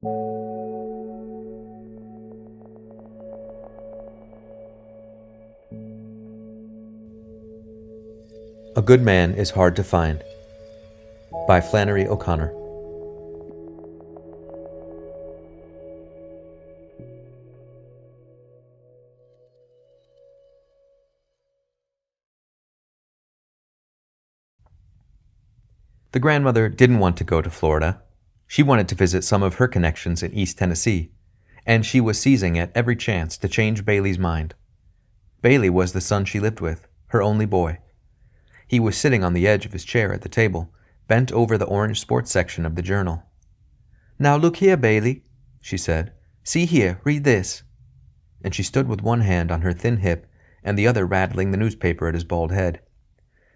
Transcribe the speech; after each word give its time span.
A 0.00 0.06
Good 8.84 9.02
Man 9.02 9.34
is 9.34 9.50
Hard 9.50 9.74
to 9.74 9.82
Find 9.82 10.22
by 11.48 11.60
Flannery 11.60 12.06
O'Connor. 12.06 12.54
The 26.12 26.20
grandmother 26.20 26.68
didn't 26.68 27.00
want 27.00 27.16
to 27.16 27.24
go 27.24 27.42
to 27.42 27.50
Florida. 27.50 28.00
She 28.50 28.62
wanted 28.62 28.88
to 28.88 28.94
visit 28.94 29.24
some 29.24 29.42
of 29.42 29.56
her 29.56 29.68
connections 29.68 30.22
in 30.22 30.32
East 30.32 30.56
Tennessee, 30.56 31.12
and 31.66 31.84
she 31.84 32.00
was 32.00 32.18
seizing 32.18 32.58
at 32.58 32.72
every 32.74 32.96
chance 32.96 33.36
to 33.36 33.46
change 33.46 33.84
Bailey's 33.84 34.18
mind. 34.18 34.54
Bailey 35.42 35.68
was 35.68 35.92
the 35.92 36.00
son 36.00 36.24
she 36.24 36.40
lived 36.40 36.60
with, 36.60 36.88
her 37.08 37.22
only 37.22 37.44
boy. 37.44 37.78
He 38.66 38.80
was 38.80 38.96
sitting 38.96 39.22
on 39.22 39.34
the 39.34 39.46
edge 39.46 39.66
of 39.66 39.74
his 39.74 39.84
chair 39.84 40.14
at 40.14 40.22
the 40.22 40.30
table, 40.30 40.72
bent 41.06 41.30
over 41.30 41.58
the 41.58 41.66
orange 41.66 42.00
sports 42.00 42.30
section 42.30 42.64
of 42.64 42.74
the 42.74 42.82
journal. 42.82 43.22
Now 44.18 44.36
look 44.36 44.56
here, 44.56 44.78
Bailey, 44.78 45.24
she 45.60 45.76
said. 45.76 46.12
See 46.42 46.64
here, 46.64 47.02
read 47.04 47.24
this. 47.24 47.64
And 48.42 48.54
she 48.54 48.62
stood 48.62 48.88
with 48.88 49.02
one 49.02 49.20
hand 49.20 49.52
on 49.52 49.60
her 49.60 49.74
thin 49.74 49.98
hip 49.98 50.26
and 50.64 50.78
the 50.78 50.86
other 50.86 51.04
rattling 51.04 51.50
the 51.50 51.58
newspaper 51.58 52.08
at 52.08 52.14
his 52.14 52.24
bald 52.24 52.52
head. 52.52 52.80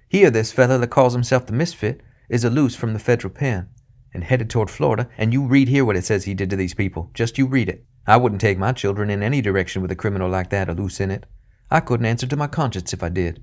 Here, 0.07 0.31
this 0.31 0.53
feller 0.53 0.77
that 0.77 0.89
calls 0.89 1.15
himself 1.15 1.47
the 1.47 1.55
Misfit 1.55 2.03
is 2.29 2.45
a 2.45 2.51
loose 2.51 2.75
from 2.75 2.93
the 2.93 2.99
federal 2.99 3.33
pen 3.33 3.71
and 4.15 4.25
headed 4.25 4.51
toward 4.51 4.71
Florida, 4.71 5.09
and 5.17 5.33
you 5.33 5.43
read 5.43 5.69
here 5.69 5.85
what 5.85 5.97
it 5.97 6.05
says 6.05 6.25
he 6.25 6.35
did 6.35 6.51
to 6.51 6.57
these 6.57 6.75
people. 6.75 7.11
Just 7.15 7.39
you 7.39 7.47
read 7.47 7.69
it. 7.69 7.85
I 8.07 8.17
wouldn't 8.17 8.41
take 8.41 8.59
my 8.59 8.73
children 8.73 9.11
in 9.11 9.23
any 9.23 9.41
direction 9.41 9.81
with 9.81 9.91
a 9.91 9.97
criminal 9.97 10.29
like 10.29 10.51
that 10.51 10.69
a 10.69 10.73
loose 10.73 11.01
in 11.01 11.11
it. 11.11 11.27
I 11.71 11.81
couldn't 11.81 12.07
answer 12.07 12.27
to 12.27 12.37
my 12.37 12.49
conscience 12.49 12.93
if 12.93 13.03
I 13.03 13.09
did. 13.09 13.43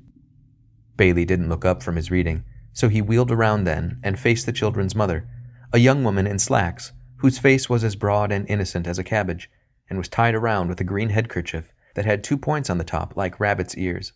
Bailey 0.98 1.26
didn't 1.26 1.50
look 1.50 1.66
up 1.66 1.82
from 1.82 1.96
his 1.96 2.12
reading, 2.12 2.44
so 2.74 2.90
he 2.90 3.02
wheeled 3.02 3.32
around 3.32 3.64
then 3.64 4.00
and 4.04 4.20
faced 4.20 4.46
the 4.46 4.52
children's 4.52 4.96
mother, 4.96 5.28
a 5.72 5.80
young 5.80 6.04
woman 6.04 6.28
in 6.28 6.40
slacks, 6.40 6.92
whose 7.18 7.40
face 7.40 7.70
was 7.70 7.84
as 7.84 7.96
broad 7.96 8.32
and 8.32 8.50
innocent 8.50 8.86
as 8.86 9.00
a 9.00 9.04
cabbage, 9.04 9.50
and 9.90 9.98
was 9.98 10.10
tied 10.10 10.36
around 10.36 10.70
with 10.70 10.80
a 10.80 10.84
green 10.84 11.10
headkerchief 11.10 11.74
that 11.96 12.06
had 12.06 12.24
two 12.24 12.38
points 12.38 12.70
on 12.70 12.78
the 12.78 12.84
top 12.84 13.16
like 13.16 13.40
rabbit's 13.40 13.78
ears. 13.78 14.14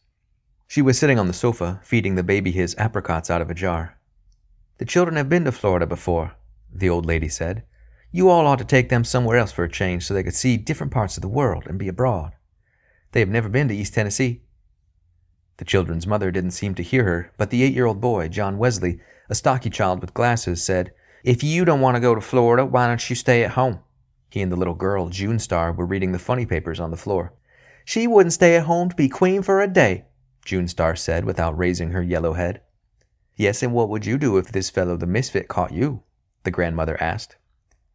She 0.67 0.81
was 0.81 0.97
sitting 0.97 1.19
on 1.19 1.27
the 1.27 1.33
sofa, 1.33 1.79
feeding 1.83 2.15
the 2.15 2.23
baby 2.23 2.51
his 2.51 2.75
apricots 2.77 3.29
out 3.29 3.41
of 3.41 3.49
a 3.49 3.53
jar. 3.53 3.97
The 4.77 4.85
children 4.85 5.15
have 5.17 5.29
been 5.29 5.45
to 5.45 5.51
Florida 5.51 5.85
before, 5.85 6.35
the 6.73 6.89
old 6.89 7.05
lady 7.05 7.29
said. 7.29 7.63
You 8.11 8.29
all 8.29 8.45
ought 8.45 8.59
to 8.59 8.65
take 8.65 8.89
them 8.89 9.03
somewhere 9.03 9.37
else 9.37 9.51
for 9.51 9.63
a 9.63 9.69
change 9.69 10.05
so 10.05 10.13
they 10.13 10.23
could 10.23 10.35
see 10.35 10.57
different 10.57 10.93
parts 10.93 11.17
of 11.17 11.21
the 11.21 11.27
world 11.27 11.63
and 11.65 11.79
be 11.79 11.87
abroad. 11.87 12.33
They 13.11 13.19
have 13.19 13.29
never 13.29 13.49
been 13.49 13.67
to 13.69 13.75
East 13.75 13.93
Tennessee. 13.93 14.41
The 15.57 15.65
children's 15.65 16.07
mother 16.07 16.31
didn't 16.31 16.51
seem 16.51 16.75
to 16.75 16.83
hear 16.83 17.03
her, 17.05 17.31
but 17.37 17.49
the 17.49 17.63
eight 17.63 17.73
year 17.73 17.85
old 17.85 18.01
boy, 18.01 18.27
John 18.27 18.57
Wesley, 18.57 18.99
a 19.29 19.35
stocky 19.35 19.69
child 19.69 20.01
with 20.01 20.13
glasses, 20.13 20.63
said, 20.63 20.91
If 21.23 21.43
you 21.43 21.65
don't 21.65 21.81
want 21.81 21.95
to 21.95 22.01
go 22.01 22.15
to 22.15 22.21
Florida, 22.21 22.65
why 22.65 22.87
don't 22.87 23.09
you 23.09 23.15
stay 23.15 23.43
at 23.43 23.51
home? 23.51 23.79
He 24.29 24.41
and 24.41 24.51
the 24.51 24.57
little 24.57 24.73
girl, 24.73 25.09
June 25.09 25.37
Star, 25.39 25.71
were 25.71 25.85
reading 25.85 26.11
the 26.11 26.19
funny 26.19 26.45
papers 26.45 26.79
on 26.79 26.91
the 26.91 26.97
floor. 26.97 27.33
She 27.85 28.07
wouldn't 28.07 28.33
stay 28.33 28.55
at 28.55 28.63
home 28.63 28.89
to 28.89 28.95
be 28.95 29.09
queen 29.09 29.43
for 29.43 29.61
a 29.61 29.67
day, 29.67 30.05
June 30.43 30.67
Star 30.67 30.95
said 30.95 31.25
without 31.25 31.57
raising 31.57 31.91
her 31.91 32.01
yellow 32.01 32.33
head. 32.33 32.61
Yes, 33.35 33.61
and 33.61 33.73
what 33.73 33.89
would 33.89 34.05
you 34.05 34.17
do 34.17 34.37
if 34.37 34.51
this 34.51 34.69
fellow 34.69 34.97
the 34.97 35.07
misfit 35.07 35.47
caught 35.47 35.71
you? 35.71 36.03
The 36.43 36.51
grandmother 36.51 37.01
asked. 37.01 37.35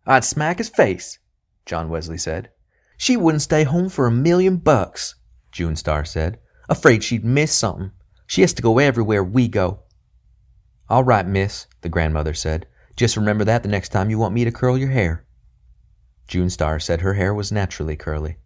I'd 0.07 0.25
smack 0.25 0.59
his 0.59 0.69
face, 0.69 1.19
John 1.67 1.89
Wesley 1.89 2.19
said. 2.19 2.51
She 2.97 3.17
wouldn't 3.17 3.43
stay 3.43 3.65
home 3.65 3.89
for 3.89 4.07
a 4.07 4.13
million 4.13 4.57
bucks, 4.57 5.15
June 5.53 5.77
Star 5.77 6.05
said. 6.05 6.39
Afraid 6.69 7.05
she'd 7.05 7.25
miss 7.25 7.53
something. 7.53 7.93
She 8.27 8.41
has 8.41 8.53
to 8.55 8.63
go 8.63 8.79
everywhere 8.79 9.23
we 9.23 9.48
go. 9.48 9.81
All 10.89 11.05
right, 11.05 11.27
miss, 11.27 11.67
the 11.83 11.89
grandmother 11.89 12.35
said. 12.35 12.67
Just 12.97 13.17
remember 13.17 13.45
that 13.45 13.63
the 13.63 13.69
next 13.69 13.91
time 13.91 14.11
you 14.11 14.19
want 14.19 14.35
me 14.35 14.45
to 14.45 14.51
curl 14.51 14.77
your 14.77 14.91
hair. 14.91 15.25
June 16.27 16.51
Star 16.51 16.79
said 16.79 17.01
her 17.01 17.14
hair 17.14 17.33
was 17.33 17.53
naturally 17.53 17.97
curly. 17.97 18.37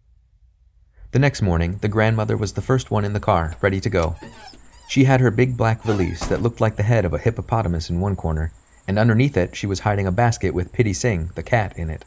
The 1.13 1.19
next 1.19 1.43
morning, 1.43 1.79
the 1.79 1.89
grandmother 1.89 2.37
was 2.37 2.53
the 2.53 2.63
first 2.63 2.91
one 2.91 3.05
in 3.05 3.13
the 3.13 3.21
car, 3.21 3.57
ready 3.61 3.81
to 3.81 3.91
go. 3.91 4.17
She 4.89 5.05
had 5.05 5.21
her 5.21 5.31
big 5.31 5.57
black 5.57 5.83
valise 5.83 6.27
that 6.27 6.43
looked 6.43 6.61
like 6.61 6.77
the 6.77 6.83
head 6.83 7.05
of 7.05 7.13
a 7.13 7.19
hippopotamus 7.19 7.91
in 7.91 8.01
one 8.01 8.17
corner, 8.17 8.53
and 8.93 8.99
underneath 8.99 9.39
it 9.39 9.57
she 9.57 9.67
was 9.67 9.81
hiding 9.81 10.07
a 10.07 10.13
basket 10.13 10.53
with 10.53 10.71
Pitty 10.71 10.93
Sing, 10.93 11.31
the 11.35 11.43
cat, 11.43 11.73
in 11.79 11.89
it. 11.89 12.05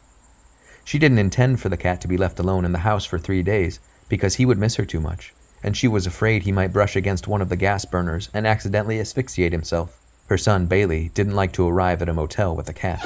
She 0.83 0.99
didn't 0.99 1.17
intend 1.17 1.59
for 1.59 1.67
the 1.67 1.77
cat 1.77 1.99
to 2.01 2.07
be 2.07 2.15
left 2.15 2.37
alone 2.37 2.63
in 2.63 2.73
the 2.73 2.85
house 2.85 3.05
for 3.05 3.17
three 3.17 3.41
days, 3.41 3.79
because 4.07 4.35
he 4.35 4.45
would 4.45 4.59
miss 4.59 4.75
her 4.75 4.85
too 4.85 4.99
much, 4.99 5.33
and 5.63 5.75
she 5.75 5.87
was 5.87 6.05
afraid 6.05 6.43
he 6.43 6.51
might 6.51 6.71
brush 6.71 6.95
against 6.95 7.27
one 7.27 7.41
of 7.41 7.49
the 7.49 7.55
gas 7.55 7.85
burners 7.85 8.29
and 8.35 8.45
accidentally 8.45 8.99
asphyxiate 8.99 9.51
himself. 9.51 9.99
Her 10.27 10.37
son, 10.37 10.67
Bailey, 10.67 11.09
didn't 11.15 11.33
like 11.33 11.53
to 11.53 11.67
arrive 11.67 12.03
at 12.03 12.09
a 12.09 12.13
motel 12.13 12.55
with 12.55 12.69
a 12.69 12.73
cat. 12.73 13.03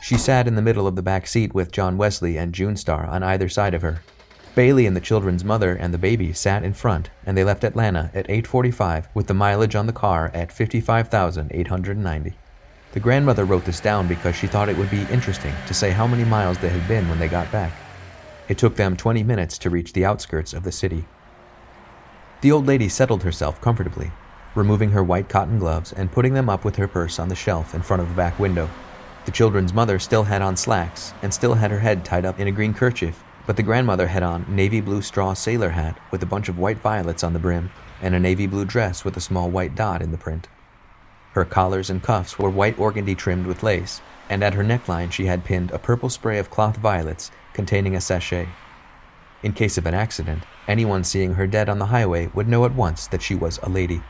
She 0.00 0.16
sat 0.16 0.48
in 0.48 0.54
the 0.54 0.62
middle 0.62 0.86
of 0.86 0.96
the 0.96 1.02
back 1.02 1.26
seat 1.26 1.52
with 1.52 1.72
John 1.72 1.98
Wesley 1.98 2.38
and 2.38 2.54
June 2.54 2.78
Star 2.78 3.04
on 3.04 3.22
either 3.22 3.50
side 3.50 3.74
of 3.74 3.82
her. 3.82 4.00
Bailey 4.54 4.86
and 4.86 4.96
the 4.96 5.00
children's 5.00 5.44
mother 5.44 5.74
and 5.74 5.92
the 5.92 5.98
baby 5.98 6.32
sat 6.32 6.64
in 6.64 6.72
front, 6.72 7.10
and 7.26 7.36
they 7.36 7.44
left 7.44 7.64
Atlanta 7.64 8.10
at 8.14 8.30
8:45 8.30 9.08
with 9.12 9.26
the 9.26 9.34
mileage 9.34 9.74
on 9.74 9.86
the 9.86 9.92
car 9.92 10.30
at 10.32 10.50
55,890. 10.50 12.32
The 12.92 13.00
grandmother 13.00 13.46
wrote 13.46 13.64
this 13.64 13.80
down 13.80 14.06
because 14.06 14.36
she 14.36 14.46
thought 14.46 14.68
it 14.68 14.76
would 14.76 14.90
be 14.90 15.02
interesting 15.04 15.54
to 15.66 15.72
say 15.72 15.90
how 15.90 16.06
many 16.06 16.24
miles 16.24 16.58
they 16.58 16.68
had 16.68 16.86
been 16.86 17.08
when 17.08 17.18
they 17.18 17.28
got 17.28 17.50
back. 17.50 17.72
It 18.48 18.58
took 18.58 18.76
them 18.76 18.98
20 18.98 19.22
minutes 19.22 19.56
to 19.58 19.70
reach 19.70 19.94
the 19.94 20.04
outskirts 20.04 20.52
of 20.52 20.62
the 20.62 20.72
city. 20.72 21.06
The 22.42 22.52
old 22.52 22.66
lady 22.66 22.90
settled 22.90 23.22
herself 23.22 23.58
comfortably, 23.62 24.10
removing 24.54 24.90
her 24.90 25.02
white 25.02 25.30
cotton 25.30 25.58
gloves 25.58 25.94
and 25.94 26.12
putting 26.12 26.34
them 26.34 26.50
up 26.50 26.66
with 26.66 26.76
her 26.76 26.86
purse 26.86 27.18
on 27.18 27.28
the 27.28 27.34
shelf 27.34 27.74
in 27.74 27.80
front 27.80 28.02
of 28.02 28.10
the 28.10 28.14
back 28.14 28.38
window. 28.38 28.68
The 29.24 29.30
children's 29.30 29.72
mother 29.72 29.98
still 29.98 30.24
had 30.24 30.42
on 30.42 30.54
slacks 30.56 31.14
and 31.22 31.32
still 31.32 31.54
had 31.54 31.70
her 31.70 31.78
head 31.78 32.04
tied 32.04 32.26
up 32.26 32.38
in 32.38 32.48
a 32.48 32.52
green 32.52 32.74
kerchief, 32.74 33.24
but 33.46 33.56
the 33.56 33.62
grandmother 33.62 34.08
had 34.08 34.22
on 34.22 34.44
a 34.46 34.50
navy 34.50 34.82
blue 34.82 35.00
straw 35.00 35.32
sailor 35.32 35.70
hat 35.70 35.98
with 36.10 36.22
a 36.22 36.26
bunch 36.26 36.50
of 36.50 36.58
white 36.58 36.78
violets 36.78 37.24
on 37.24 37.32
the 37.32 37.38
brim 37.38 37.70
and 38.02 38.14
a 38.14 38.20
navy 38.20 38.46
blue 38.46 38.66
dress 38.66 39.02
with 39.02 39.16
a 39.16 39.20
small 39.20 39.48
white 39.48 39.74
dot 39.74 40.02
in 40.02 40.10
the 40.10 40.18
print. 40.18 40.48
Her 41.32 41.44
collars 41.46 41.88
and 41.88 42.02
cuffs 42.02 42.38
were 42.38 42.50
white 42.50 42.76
organdy 42.76 43.16
trimmed 43.16 43.46
with 43.46 43.62
lace, 43.62 44.02
and 44.28 44.44
at 44.44 44.54
her 44.54 44.62
neckline 44.62 45.10
she 45.10 45.26
had 45.26 45.44
pinned 45.44 45.70
a 45.70 45.78
purple 45.78 46.10
spray 46.10 46.38
of 46.38 46.50
cloth 46.50 46.76
violets 46.76 47.30
containing 47.54 47.96
a 47.96 48.00
sachet. 48.00 48.48
In 49.42 49.52
case 49.52 49.78
of 49.78 49.86
an 49.86 49.94
accident, 49.94 50.44
anyone 50.68 51.04
seeing 51.04 51.34
her 51.34 51.46
dead 51.46 51.68
on 51.68 51.78
the 51.78 51.86
highway 51.86 52.30
would 52.34 52.48
know 52.48 52.64
at 52.64 52.74
once 52.74 53.06
that 53.06 53.22
she 53.22 53.34
was 53.34 53.58
a 53.62 53.68
lady. 53.68 54.02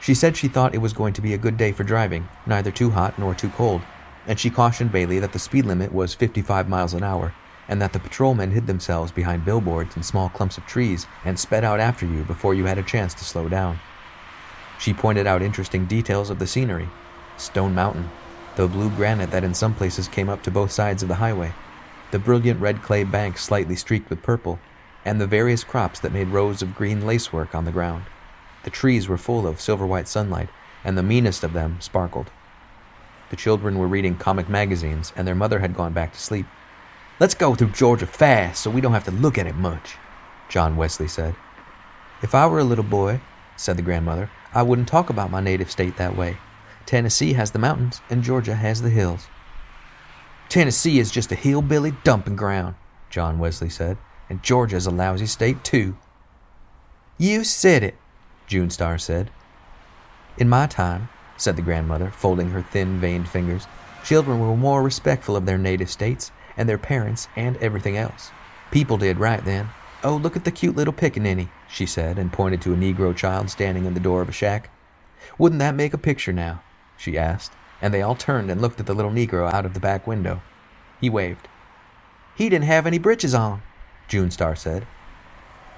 She 0.00 0.14
said 0.14 0.34
she 0.34 0.48
thought 0.48 0.74
it 0.74 0.78
was 0.78 0.94
going 0.94 1.12
to 1.12 1.20
be 1.20 1.34
a 1.34 1.38
good 1.38 1.58
day 1.58 1.72
for 1.72 1.84
driving, 1.84 2.26
neither 2.46 2.70
too 2.70 2.90
hot 2.90 3.18
nor 3.18 3.34
too 3.34 3.50
cold, 3.50 3.82
and 4.26 4.40
she 4.40 4.48
cautioned 4.48 4.92
Bailey 4.92 5.18
that 5.18 5.34
the 5.34 5.38
speed 5.38 5.66
limit 5.66 5.92
was 5.92 6.14
55 6.14 6.68
miles 6.68 6.94
an 6.94 7.02
hour, 7.02 7.34
and 7.68 7.82
that 7.82 7.92
the 7.92 8.00
patrolmen 8.00 8.50
hid 8.50 8.66
themselves 8.66 9.12
behind 9.12 9.44
billboards 9.44 9.94
and 9.94 10.04
small 10.04 10.30
clumps 10.30 10.56
of 10.56 10.64
trees 10.64 11.06
and 11.24 11.38
sped 11.38 11.64
out 11.64 11.80
after 11.80 12.06
you 12.06 12.24
before 12.24 12.54
you 12.54 12.64
had 12.64 12.78
a 12.78 12.82
chance 12.82 13.12
to 13.14 13.24
slow 13.24 13.46
down. 13.48 13.78
She 14.80 14.94
pointed 14.94 15.26
out 15.26 15.42
interesting 15.42 15.84
details 15.84 16.30
of 16.30 16.38
the 16.38 16.46
scenery 16.46 16.88
Stone 17.36 17.74
Mountain, 17.74 18.10
the 18.56 18.66
blue 18.66 18.88
granite 18.90 19.30
that 19.30 19.44
in 19.44 19.52
some 19.52 19.74
places 19.74 20.08
came 20.08 20.30
up 20.30 20.42
to 20.42 20.50
both 20.50 20.72
sides 20.72 21.02
of 21.02 21.08
the 21.08 21.16
highway, 21.16 21.52
the 22.10 22.18
brilliant 22.18 22.60
red 22.60 22.82
clay 22.82 23.04
banks 23.04 23.44
slightly 23.44 23.76
streaked 23.76 24.08
with 24.08 24.22
purple, 24.22 24.58
and 25.04 25.20
the 25.20 25.26
various 25.26 25.64
crops 25.64 26.00
that 26.00 26.12
made 26.12 26.28
rows 26.28 26.62
of 26.62 26.74
green 26.74 27.06
lacework 27.06 27.54
on 27.54 27.66
the 27.66 27.72
ground. 27.72 28.04
The 28.64 28.70
trees 28.70 29.06
were 29.06 29.18
full 29.18 29.46
of 29.46 29.60
silver 29.60 29.86
white 29.86 30.08
sunlight, 30.08 30.48
and 30.82 30.96
the 30.96 31.02
meanest 31.02 31.44
of 31.44 31.52
them 31.52 31.78
sparkled. 31.80 32.30
The 33.28 33.36
children 33.36 33.78
were 33.78 33.86
reading 33.86 34.16
comic 34.16 34.48
magazines, 34.48 35.12
and 35.14 35.28
their 35.28 35.34
mother 35.34 35.58
had 35.58 35.76
gone 35.76 35.92
back 35.92 36.14
to 36.14 36.20
sleep. 36.20 36.46
Let's 37.20 37.34
go 37.34 37.54
through 37.54 37.72
Georgia 37.72 38.06
fast 38.06 38.62
so 38.62 38.70
we 38.70 38.80
don't 38.80 38.94
have 38.94 39.04
to 39.04 39.10
look 39.10 39.36
at 39.36 39.46
it 39.46 39.56
much, 39.56 39.96
John 40.48 40.76
Wesley 40.76 41.08
said. 41.08 41.36
If 42.22 42.34
I 42.34 42.46
were 42.46 42.60
a 42.60 42.64
little 42.64 42.84
boy, 42.84 43.20
said 43.56 43.76
the 43.76 43.82
grandmother, 43.82 44.30
I 44.52 44.62
wouldn't 44.62 44.88
talk 44.88 45.10
about 45.10 45.30
my 45.30 45.40
native 45.40 45.70
state 45.70 45.96
that 45.96 46.16
way. 46.16 46.36
Tennessee 46.86 47.34
has 47.34 47.52
the 47.52 47.58
mountains, 47.58 48.00
and 48.10 48.22
Georgia 48.22 48.54
has 48.54 48.82
the 48.82 48.90
hills. 48.90 49.28
Tennessee 50.48 50.98
is 50.98 51.12
just 51.12 51.30
a 51.30 51.36
hillbilly 51.36 51.92
dumping 52.02 52.34
ground, 52.34 52.74
John 53.10 53.38
Wesley 53.38 53.68
said, 53.68 53.96
and 54.28 54.42
Georgia's 54.42 54.86
a 54.86 54.90
lousy 54.90 55.26
state, 55.26 55.62
too. 55.62 55.96
You 57.18 57.44
said 57.44 57.84
it, 57.84 57.96
June 58.48 58.70
Star 58.70 58.98
said. 58.98 59.30
In 60.36 60.48
my 60.48 60.66
time, 60.66 61.08
said 61.36 61.54
the 61.54 61.62
grandmother, 61.62 62.10
folding 62.10 62.50
her 62.50 62.62
thin, 62.62 63.00
veined 63.00 63.28
fingers, 63.28 63.66
children 64.04 64.40
were 64.40 64.56
more 64.56 64.82
respectful 64.82 65.36
of 65.36 65.46
their 65.46 65.58
native 65.58 65.90
states 65.90 66.32
and 66.56 66.68
their 66.68 66.78
parents 66.78 67.28
and 67.36 67.56
everything 67.58 67.96
else. 67.96 68.30
People 68.70 68.96
did 68.98 69.18
right 69.18 69.44
then. 69.44 69.68
Oh, 70.02 70.16
look 70.16 70.34
at 70.34 70.44
the 70.44 70.50
cute 70.50 70.76
little 70.76 70.94
pickaninny, 70.94 71.50
she 71.68 71.84
said, 71.84 72.18
and 72.18 72.32
pointed 72.32 72.62
to 72.62 72.72
a 72.72 72.76
Negro 72.76 73.14
child 73.14 73.50
standing 73.50 73.84
in 73.84 73.92
the 73.92 74.00
door 74.00 74.22
of 74.22 74.30
a 74.30 74.32
shack. 74.32 74.70
Wouldn't 75.36 75.58
that 75.58 75.74
make 75.74 75.92
a 75.92 75.98
picture 75.98 76.32
now? 76.32 76.62
she 76.96 77.18
asked, 77.18 77.52
and 77.82 77.92
they 77.92 78.00
all 78.00 78.14
turned 78.14 78.50
and 78.50 78.62
looked 78.62 78.80
at 78.80 78.86
the 78.86 78.94
little 78.94 79.10
Negro 79.10 79.52
out 79.52 79.66
of 79.66 79.74
the 79.74 79.80
back 79.80 80.06
window. 80.06 80.40
He 81.02 81.10
waved. 81.10 81.48
He 82.34 82.48
didn't 82.48 82.64
have 82.64 82.86
any 82.86 82.98
breeches 82.98 83.34
on, 83.34 83.60
June 84.08 84.30
Star 84.30 84.56
said. 84.56 84.86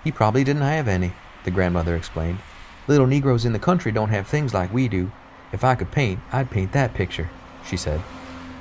He 0.05 0.13
probably 0.13 0.45
didn't 0.45 0.63
have 0.63 0.87
any, 0.87 1.13
the 1.43 1.51
grandmother 1.51 1.97
explained. 1.97 2.39
Little 2.87 3.09
Negroes 3.09 3.45
in 3.45 3.53
the 3.53 3.59
country 3.59 3.91
don't 3.91 4.11
have 4.11 4.29
things 4.29 4.55
like 4.55 4.73
we 4.73 4.87
do. 4.87 5.11
If 5.53 5.65
I 5.65 5.75
could 5.75 5.91
paint, 5.91 6.21
I'd 6.33 6.51
paint 6.51 6.73
that 6.73 6.95
picture, 6.95 7.29
she 7.67 7.77
said. 7.77 8.01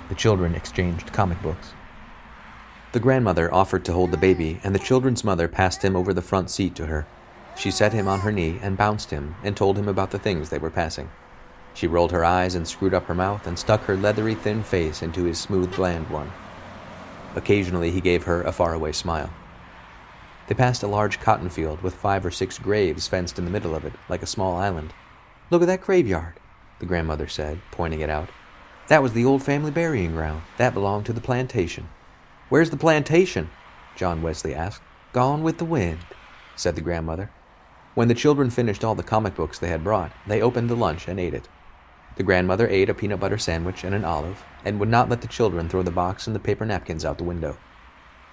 The 0.09 0.15
children 0.15 0.55
exchanged 0.55 1.13
comic 1.13 1.41
books. 1.43 1.73
The 2.91 2.99
grandmother 2.99 3.53
offered 3.53 3.85
to 3.85 3.93
hold 3.93 4.11
the 4.11 4.17
baby, 4.17 4.59
and 4.65 4.75
the 4.75 4.79
children's 4.79 5.23
mother 5.23 5.47
passed 5.47 5.81
him 5.81 5.95
over 5.95 6.13
the 6.13 6.21
front 6.21 6.49
seat 6.49 6.75
to 6.75 6.87
her. 6.87 7.07
She 7.55 7.71
set 7.71 7.93
him 7.93 8.07
on 8.09 8.19
her 8.19 8.33
knee 8.33 8.59
and 8.61 8.77
bounced 8.77 9.11
him 9.11 9.35
and 9.43 9.55
told 9.55 9.77
him 9.77 9.87
about 9.87 10.11
the 10.11 10.19
things 10.19 10.49
they 10.49 10.57
were 10.57 10.69
passing. 10.69 11.09
She 11.73 11.87
rolled 11.87 12.11
her 12.11 12.25
eyes 12.25 12.53
and 12.53 12.67
screwed 12.67 12.93
up 12.93 13.05
her 13.05 13.15
mouth 13.15 13.47
and 13.47 13.57
stuck 13.57 13.83
her 13.83 13.95
leathery 13.95 14.35
thin 14.35 14.61
face 14.61 15.01
into 15.01 15.23
his 15.23 15.39
smooth, 15.39 15.73
bland 15.73 16.09
one. 16.09 16.33
Occasionally 17.33 17.91
he 17.91 18.01
gave 18.01 18.23
her 18.23 18.41
a 18.41 18.51
faraway 18.51 18.91
smile. 18.91 19.29
They 20.47 20.55
passed 20.55 20.83
a 20.83 20.87
large 20.87 21.21
cotton 21.21 21.49
field 21.49 21.81
with 21.81 21.93
five 21.95 22.25
or 22.25 22.31
six 22.31 22.57
graves 22.57 23.07
fenced 23.07 23.39
in 23.39 23.45
the 23.45 23.51
middle 23.51 23.73
of 23.73 23.85
it, 23.85 23.93
like 24.09 24.21
a 24.21 24.27
small 24.27 24.57
island. 24.57 24.93
Look 25.49 25.61
at 25.61 25.67
that 25.67 25.79
graveyard, 25.79 26.41
the 26.79 26.85
grandmother 26.85 27.29
said, 27.29 27.61
pointing 27.71 28.01
it 28.01 28.09
out. 28.09 28.27
That 28.89 29.01
was 29.01 29.13
the 29.13 29.23
old 29.23 29.43
family 29.43 29.71
burying 29.71 30.11
ground. 30.11 30.41
That 30.57 30.73
belonged 30.73 31.05
to 31.05 31.13
the 31.13 31.21
plantation. 31.21 31.87
Where's 32.51 32.69
the 32.69 32.75
plantation? 32.75 33.49
John 33.95 34.21
Wesley 34.21 34.53
asked. 34.53 34.81
Gone 35.13 35.41
with 35.41 35.57
the 35.57 35.63
wind, 35.63 35.99
said 36.57 36.75
the 36.75 36.81
grandmother. 36.81 37.31
When 37.95 38.09
the 38.09 38.13
children 38.13 38.49
finished 38.49 38.83
all 38.83 38.93
the 38.93 39.03
comic 39.03 39.35
books 39.35 39.57
they 39.57 39.69
had 39.69 39.85
brought, 39.85 40.11
they 40.27 40.41
opened 40.41 40.69
the 40.69 40.75
lunch 40.75 41.07
and 41.07 41.17
ate 41.17 41.33
it. 41.33 41.47
The 42.17 42.23
grandmother 42.23 42.67
ate 42.67 42.89
a 42.89 42.93
peanut 42.93 43.21
butter 43.21 43.37
sandwich 43.37 43.85
and 43.85 43.95
an 43.95 44.03
olive, 44.03 44.43
and 44.65 44.81
would 44.81 44.89
not 44.89 45.07
let 45.07 45.21
the 45.21 45.29
children 45.29 45.69
throw 45.69 45.81
the 45.81 45.91
box 45.91 46.27
and 46.27 46.35
the 46.35 46.41
paper 46.41 46.65
napkins 46.65 47.05
out 47.05 47.17
the 47.17 47.23
window. 47.23 47.55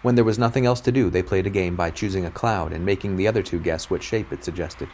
When 0.02 0.16
there 0.16 0.24
was 0.24 0.36
nothing 0.36 0.66
else 0.66 0.80
to 0.80 0.90
do, 0.90 1.10
they 1.10 1.22
played 1.22 1.46
a 1.46 1.50
game 1.50 1.76
by 1.76 1.92
choosing 1.92 2.26
a 2.26 2.30
cloud 2.32 2.72
and 2.72 2.84
making 2.84 3.14
the 3.14 3.28
other 3.28 3.44
two 3.44 3.60
guess 3.60 3.88
what 3.88 4.02
shape 4.02 4.32
it 4.32 4.42
suggested. 4.42 4.88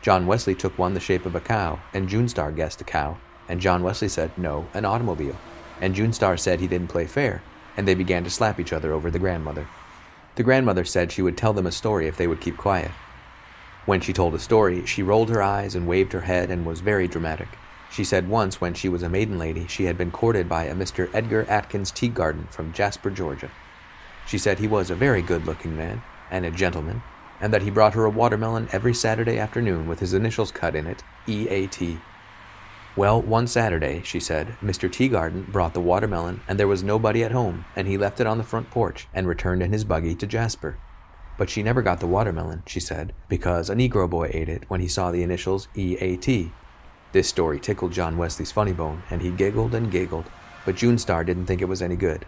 John 0.00 0.28
Wesley 0.28 0.54
took 0.54 0.78
one 0.78 0.94
the 0.94 1.00
shape 1.00 1.26
of 1.26 1.34
a 1.34 1.40
cow, 1.40 1.80
and 1.92 2.08
June 2.08 2.28
Star 2.28 2.52
guessed 2.52 2.80
a 2.80 2.84
cow, 2.84 3.16
and 3.48 3.60
John 3.60 3.82
Wesley 3.82 4.08
said, 4.08 4.30
no, 4.38 4.68
an 4.74 4.84
automobile, 4.84 5.36
and 5.80 5.92
June 5.92 6.12
Star 6.12 6.36
said 6.36 6.60
he 6.60 6.68
didn't 6.68 6.90
play 6.90 7.08
fair, 7.08 7.42
and 7.76 7.86
they 7.86 7.94
began 7.94 8.24
to 8.24 8.30
slap 8.30 8.60
each 8.60 8.72
other 8.72 8.92
over 8.92 9.10
the 9.10 9.18
grandmother. 9.18 9.66
The 10.36 10.42
grandmother 10.42 10.84
said 10.84 11.12
she 11.12 11.22
would 11.22 11.36
tell 11.36 11.52
them 11.52 11.66
a 11.66 11.72
story 11.72 12.06
if 12.06 12.16
they 12.16 12.26
would 12.26 12.40
keep 12.40 12.56
quiet. 12.56 12.90
When 13.86 14.00
she 14.00 14.12
told 14.12 14.34
a 14.34 14.38
story, 14.38 14.86
she 14.86 15.02
rolled 15.02 15.30
her 15.30 15.42
eyes 15.42 15.74
and 15.74 15.86
waved 15.86 16.12
her 16.12 16.22
head 16.22 16.50
and 16.50 16.64
was 16.64 16.80
very 16.80 17.06
dramatic. 17.06 17.48
She 17.90 18.02
said 18.02 18.28
once 18.28 18.60
when 18.60 18.74
she 18.74 18.88
was 18.88 19.02
a 19.02 19.08
maiden 19.08 19.38
lady 19.38 19.66
she 19.68 19.84
had 19.84 19.96
been 19.96 20.10
courted 20.10 20.48
by 20.48 20.64
a 20.64 20.74
Mr. 20.74 21.08
Edgar 21.14 21.46
Atkins 21.48 21.92
Teagarden 21.92 22.50
from 22.50 22.72
Jasper, 22.72 23.10
Georgia. 23.10 23.50
She 24.26 24.38
said 24.38 24.58
he 24.58 24.66
was 24.66 24.90
a 24.90 24.94
very 24.94 25.22
good 25.22 25.46
looking 25.46 25.76
man 25.76 26.02
and 26.30 26.44
a 26.44 26.50
gentleman, 26.50 27.02
and 27.40 27.52
that 27.52 27.62
he 27.62 27.70
brought 27.70 27.94
her 27.94 28.04
a 28.04 28.10
watermelon 28.10 28.68
every 28.72 28.94
Saturday 28.94 29.38
afternoon 29.38 29.86
with 29.86 30.00
his 30.00 30.14
initials 30.14 30.50
cut 30.50 30.74
in 30.74 30.86
it, 30.86 31.04
E.A.T. 31.28 31.98
Well, 32.96 33.20
one 33.20 33.48
Saturday, 33.48 34.02
she 34.04 34.20
said, 34.20 34.56
Mr. 34.62 34.88
Teagarden 34.88 35.50
brought 35.50 35.74
the 35.74 35.80
watermelon 35.80 36.42
and 36.46 36.60
there 36.60 36.68
was 36.68 36.84
nobody 36.84 37.24
at 37.24 37.32
home, 37.32 37.64
and 37.74 37.88
he 37.88 37.98
left 37.98 38.20
it 38.20 38.26
on 38.28 38.38
the 38.38 38.44
front 38.44 38.70
porch 38.70 39.08
and 39.12 39.26
returned 39.26 39.64
in 39.64 39.72
his 39.72 39.82
buggy 39.82 40.14
to 40.14 40.28
Jasper. 40.28 40.76
But 41.36 41.50
she 41.50 41.64
never 41.64 41.82
got 41.82 41.98
the 41.98 42.06
watermelon, 42.06 42.62
she 42.66 42.78
said, 42.78 43.12
because 43.28 43.68
a 43.68 43.74
Negro 43.74 44.08
boy 44.08 44.30
ate 44.32 44.48
it 44.48 44.62
when 44.68 44.80
he 44.80 44.86
saw 44.86 45.10
the 45.10 45.24
initials 45.24 45.66
E.A.T. 45.74 46.52
This 47.10 47.28
story 47.28 47.58
tickled 47.58 47.90
John 47.90 48.16
Wesley's 48.16 48.52
funny 48.52 48.72
bone, 48.72 49.02
and 49.10 49.20
he 49.20 49.30
giggled 49.32 49.74
and 49.74 49.90
giggled, 49.90 50.26
but 50.64 50.76
June 50.76 50.96
Star 50.96 51.24
didn't 51.24 51.46
think 51.46 51.60
it 51.60 51.68
was 51.68 51.82
any 51.82 51.96
good. 51.96 52.24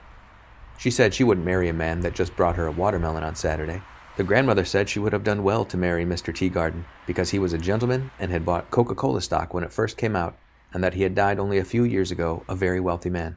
She 0.78 0.90
said 0.90 1.14
she 1.14 1.22
wouldn't 1.22 1.46
marry 1.46 1.68
a 1.68 1.72
man 1.72 2.00
that 2.00 2.14
just 2.14 2.34
brought 2.34 2.56
her 2.56 2.66
a 2.66 2.72
watermelon 2.72 3.22
on 3.22 3.36
Saturday. 3.36 3.82
The 4.16 4.24
grandmother 4.24 4.64
said 4.64 4.88
she 4.88 4.98
would 4.98 5.12
have 5.12 5.24
done 5.24 5.44
well 5.44 5.64
to 5.66 5.76
marry 5.76 6.04
Mr. 6.04 6.34
Teagarden 6.34 6.84
because 7.06 7.30
he 7.30 7.38
was 7.38 7.52
a 7.52 7.58
gentleman 7.58 8.10
and 8.18 8.32
had 8.32 8.44
bought 8.44 8.72
Coca 8.72 8.96
Cola 8.96 9.20
stock 9.20 9.54
when 9.54 9.62
it 9.62 9.72
first 9.72 9.96
came 9.96 10.16
out, 10.16 10.36
and 10.72 10.82
that 10.82 10.94
he 10.94 11.02
had 11.02 11.14
died 11.14 11.38
only 11.38 11.58
a 11.58 11.64
few 11.64 11.84
years 11.84 12.10
ago, 12.10 12.44
a 12.48 12.54
very 12.54 12.80
wealthy 12.80 13.10
man. 13.10 13.36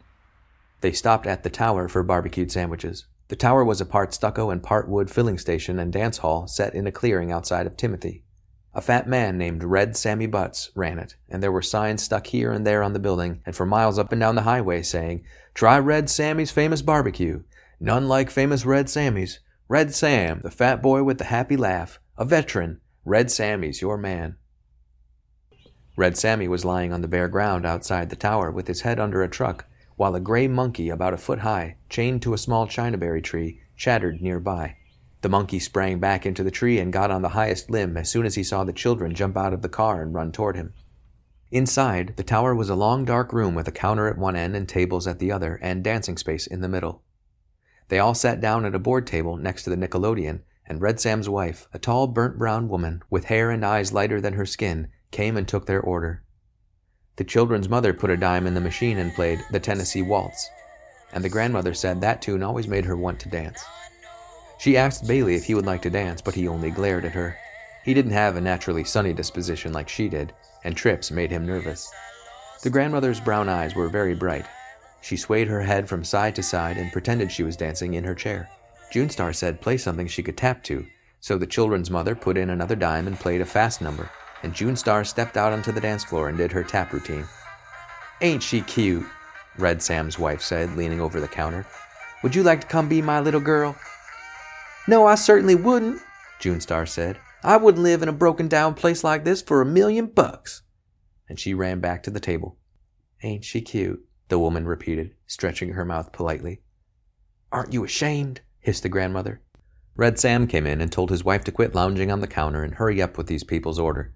They 0.81 0.91
stopped 0.91 1.27
at 1.27 1.43
the 1.43 1.49
tower 1.49 1.87
for 1.87 2.03
barbecued 2.03 2.51
sandwiches. 2.51 3.05
The 3.27 3.35
tower 3.35 3.63
was 3.63 3.79
a 3.79 3.85
part 3.85 4.13
stucco 4.13 4.49
and 4.49 4.63
part 4.63 4.89
wood 4.89 5.11
filling 5.11 5.37
station 5.37 5.77
and 5.77 5.93
dance 5.93 6.19
hall 6.19 6.47
set 6.47 6.73
in 6.73 6.87
a 6.87 6.91
clearing 6.91 7.31
outside 7.31 7.67
of 7.67 7.77
Timothy. 7.77 8.23
A 8.73 8.81
fat 8.81 9.07
man 9.07 9.37
named 9.37 9.63
Red 9.63 9.95
Sammy 9.97 10.25
Butts 10.25 10.71
ran 10.73 10.99
it, 10.99 11.15
and 11.27 11.43
there 11.43 11.51
were 11.51 11.61
signs 11.61 12.01
stuck 12.01 12.27
here 12.27 12.51
and 12.51 12.65
there 12.65 12.81
on 12.81 12.93
the 12.93 12.99
building 12.99 13.41
and 13.45 13.55
for 13.55 13.65
miles 13.65 13.99
up 13.99 14.11
and 14.11 14.19
down 14.19 14.35
the 14.35 14.43
highway 14.43 14.81
saying, 14.81 15.23
Try 15.53 15.77
Red 15.77 16.09
Sammy's 16.09 16.51
famous 16.51 16.81
barbecue. 16.81 17.43
None 17.79 18.07
like 18.07 18.29
famous 18.29 18.65
Red 18.65 18.89
Sammy's. 18.89 19.39
Red 19.67 19.93
Sam, 19.93 20.41
the 20.43 20.49
fat 20.49 20.81
boy 20.81 21.03
with 21.03 21.19
the 21.19 21.25
happy 21.25 21.55
laugh. 21.55 21.99
A 22.17 22.25
veteran. 22.25 22.81
Red 23.05 23.29
Sammy's 23.29 23.81
your 23.81 23.97
man. 23.97 24.37
Red 25.99 26.17
Sammy 26.17 26.47
was 26.47 26.63
lying 26.63 26.93
on 26.93 27.01
the 27.01 27.09
bare 27.09 27.27
ground 27.27 27.65
outside 27.65 28.09
the 28.09 28.15
tower 28.15 28.49
with 28.51 28.69
his 28.69 28.79
head 28.79 29.01
under 29.01 29.21
a 29.21 29.27
truck, 29.27 29.65
while 29.97 30.15
a 30.15 30.21
gray 30.21 30.47
monkey 30.47 30.87
about 30.87 31.13
a 31.13 31.17
foot 31.17 31.39
high, 31.39 31.75
chained 31.89 32.21
to 32.21 32.33
a 32.33 32.37
small 32.37 32.67
chinaberry 32.67 33.21
tree, 33.21 33.59
chattered 33.75 34.21
nearby. 34.21 34.77
The 35.19 35.27
monkey 35.27 35.59
sprang 35.59 35.99
back 35.99 36.25
into 36.25 36.41
the 36.41 36.51
tree 36.51 36.79
and 36.79 36.93
got 36.93 37.11
on 37.11 37.21
the 37.21 37.35
highest 37.35 37.69
limb 37.69 37.97
as 37.97 38.09
soon 38.09 38.25
as 38.25 38.35
he 38.35 38.45
saw 38.45 38.63
the 38.63 38.71
children 38.71 39.13
jump 39.13 39.35
out 39.35 39.51
of 39.51 39.61
the 39.61 39.67
car 39.67 40.01
and 40.01 40.13
run 40.13 40.31
toward 40.31 40.55
him. 40.55 40.73
Inside, 41.51 42.13
the 42.15 42.23
tower 42.23 42.55
was 42.55 42.69
a 42.69 42.75
long 42.75 43.03
dark 43.03 43.33
room 43.33 43.53
with 43.53 43.67
a 43.67 43.73
counter 43.73 44.07
at 44.07 44.17
one 44.17 44.37
end 44.37 44.55
and 44.55 44.69
tables 44.69 45.05
at 45.05 45.19
the 45.19 45.33
other, 45.33 45.59
and 45.61 45.83
dancing 45.83 46.15
space 46.15 46.47
in 46.47 46.61
the 46.61 46.69
middle. 46.69 47.03
They 47.89 47.99
all 47.99 48.13
sat 48.13 48.39
down 48.39 48.63
at 48.63 48.73
a 48.73 48.79
board 48.79 49.05
table 49.05 49.35
next 49.35 49.63
to 49.63 49.69
the 49.69 49.75
Nickelodeon, 49.75 50.43
and 50.65 50.81
Red 50.81 51.01
Sam's 51.01 51.27
wife, 51.27 51.67
a 51.73 51.77
tall, 51.77 52.07
burnt 52.07 52.37
brown 52.37 52.69
woman 52.69 53.03
with 53.09 53.25
hair 53.25 53.51
and 53.51 53.65
eyes 53.65 53.91
lighter 53.91 54.21
than 54.21 54.35
her 54.35 54.45
skin, 54.45 54.87
came 55.11 55.37
and 55.37 55.47
took 55.47 55.65
their 55.65 55.81
order. 55.81 56.23
The 57.15 57.23
children's 57.23 57.67
mother 57.67 57.93
put 57.93 58.09
a 58.09 58.17
dime 58.17 58.47
in 58.47 58.53
the 58.53 58.61
machine 58.61 58.97
and 58.97 59.13
played 59.13 59.43
the 59.51 59.59
Tennessee 59.59 60.01
Waltz, 60.01 60.49
and 61.11 61.23
the 61.23 61.29
grandmother 61.29 61.73
said 61.73 62.01
that 62.01 62.21
tune 62.21 62.43
always 62.43 62.67
made 62.67 62.85
her 62.85 62.95
want 62.95 63.19
to 63.21 63.29
dance. 63.29 63.63
She 64.59 64.77
asked 64.77 65.07
Bailey 65.07 65.35
if 65.35 65.45
he 65.45 65.55
would 65.55 65.65
like 65.65 65.81
to 65.83 65.89
dance, 65.89 66.21
but 66.21 66.35
he 66.35 66.47
only 66.47 66.71
glared 66.71 67.05
at 67.05 67.13
her. 67.13 67.37
He 67.83 67.93
didn't 67.93 68.11
have 68.11 68.35
a 68.35 68.41
naturally 68.41 68.83
sunny 68.83 69.13
disposition 69.13 69.73
like 69.73 69.89
she 69.89 70.09
did, 70.09 70.33
and 70.63 70.75
trips 70.75 71.11
made 71.11 71.31
him 71.31 71.45
nervous. 71.45 71.91
The 72.61 72.69
grandmother's 72.69 73.21
brown 73.21 73.47
eyes 73.47 73.73
were 73.73 73.87
very 73.87 74.15
bright. 74.15 74.45
She 75.01 75.15
swayed 75.15 75.47
her 75.47 75.61
head 75.61 75.87
from 75.87 76.03
side 76.03 76.35
to 76.35 76.43
side 76.43 76.77
and 76.77 76.91
pretended 76.91 77.31
she 77.31 77.43
was 77.43 77.55
dancing 77.55 77.93
in 77.93 78.03
her 78.03 78.15
chair. 78.15 78.49
June 78.91 79.09
Star 79.09 79.31
said 79.31 79.61
play 79.61 79.77
something 79.77 80.07
she 80.07 80.23
could 80.23 80.35
tap 80.35 80.61
to, 80.63 80.85
so 81.21 81.37
the 81.37 81.47
children's 81.47 81.89
mother 81.89 82.15
put 82.15 82.37
in 82.37 82.49
another 82.49 82.75
dime 82.75 83.07
and 83.07 83.19
played 83.19 83.39
a 83.39 83.45
fast 83.45 83.81
number, 83.81 84.09
and 84.43 84.53
June 84.53 84.75
Star 84.75 85.03
stepped 85.03 85.37
out 85.37 85.53
onto 85.53 85.71
the 85.71 85.81
dance 85.81 86.03
floor 86.03 86.29
and 86.29 86.37
did 86.37 86.51
her 86.51 86.63
tap 86.63 86.93
routine. 86.93 87.25
Ain't 88.21 88.43
she 88.43 88.61
cute? 88.61 89.05
Red 89.57 89.81
Sam's 89.81 90.19
wife 90.19 90.41
said, 90.41 90.75
leaning 90.75 91.01
over 91.01 91.19
the 91.19 91.27
counter. 91.27 91.65
Would 92.23 92.35
you 92.35 92.43
like 92.43 92.61
to 92.61 92.67
come 92.67 92.89
be 92.89 93.01
my 93.01 93.19
little 93.19 93.39
girl? 93.39 93.75
No, 94.87 95.05
I 95.05 95.15
certainly 95.15 95.55
wouldn't, 95.55 96.01
June 96.39 96.61
Star 96.61 96.85
said. 96.85 97.19
I 97.43 97.57
wouldn't 97.57 97.83
live 97.83 98.01
in 98.01 98.09
a 98.09 98.13
broken 98.13 98.47
down 98.47 98.73
place 98.73 99.03
like 99.03 99.23
this 99.23 99.41
for 99.41 99.61
a 99.61 99.65
million 99.65 100.07
bucks. 100.07 100.63
And 101.29 101.39
she 101.39 101.53
ran 101.53 101.79
back 101.79 102.03
to 102.03 102.11
the 102.11 102.19
table. 102.19 102.57
Ain't 103.23 103.45
she 103.45 103.61
cute? 103.61 104.05
the 104.29 104.39
woman 104.39 104.65
repeated, 104.65 105.15
stretching 105.25 105.73
her 105.73 105.85
mouth 105.85 106.11
politely. 106.11 106.61
Aren't 107.51 107.73
you 107.73 107.83
ashamed? 107.83 108.41
hissed 108.59 108.83
the 108.83 108.89
grandmother. 108.89 109.41
Red 109.95 110.19
Sam 110.19 110.47
came 110.47 110.67
in 110.67 110.81
and 110.81 110.91
told 110.91 111.09
his 111.09 111.23
wife 111.23 111.43
to 111.45 111.51
quit 111.51 111.75
lounging 111.75 112.11
on 112.11 112.21
the 112.21 112.27
counter 112.27 112.63
and 112.63 112.75
hurry 112.75 113.01
up 113.01 113.17
with 113.17 113.27
these 113.27 113.43
people's 113.43 113.79
order. 113.79 114.13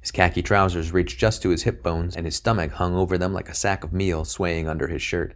His 0.00 0.10
khaki 0.10 0.42
trousers 0.42 0.92
reached 0.92 1.18
just 1.18 1.42
to 1.42 1.50
his 1.50 1.64
hip 1.64 1.82
bones, 1.82 2.16
and 2.16 2.24
his 2.24 2.36
stomach 2.36 2.72
hung 2.72 2.94
over 2.94 3.18
them 3.18 3.32
like 3.32 3.48
a 3.48 3.54
sack 3.54 3.84
of 3.84 3.92
meal 3.92 4.24
swaying 4.24 4.68
under 4.68 4.88
his 4.88 5.02
shirt. 5.02 5.34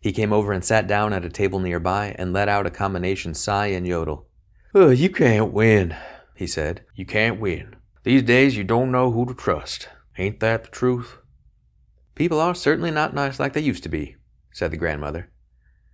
He 0.00 0.12
came 0.12 0.32
over 0.32 0.52
and 0.52 0.64
sat 0.64 0.86
down 0.86 1.12
at 1.12 1.24
a 1.24 1.30
table 1.30 1.58
nearby 1.58 2.14
and 2.18 2.32
let 2.32 2.48
out 2.48 2.66
a 2.66 2.70
combination 2.70 3.34
sigh 3.34 3.68
and 3.68 3.86
yodel. 3.86 4.26
Oh, 4.74 4.90
you 4.90 5.08
can't 5.08 5.52
win, 5.52 5.96
he 6.34 6.46
said. 6.46 6.84
You 6.94 7.06
can't 7.06 7.40
win. 7.40 7.76
These 8.02 8.22
days 8.22 8.56
you 8.56 8.64
don't 8.64 8.92
know 8.92 9.10
who 9.10 9.26
to 9.26 9.34
trust. 9.34 9.88
Ain't 10.18 10.40
that 10.40 10.64
the 10.64 10.70
truth? 10.70 11.18
People 12.14 12.40
are 12.40 12.54
certainly 12.54 12.90
not 12.90 13.14
nice 13.14 13.40
like 13.40 13.52
they 13.52 13.60
used 13.60 13.82
to 13.82 13.88
be, 13.88 14.16
said 14.52 14.70
the 14.70 14.76
grandmother. 14.76 15.30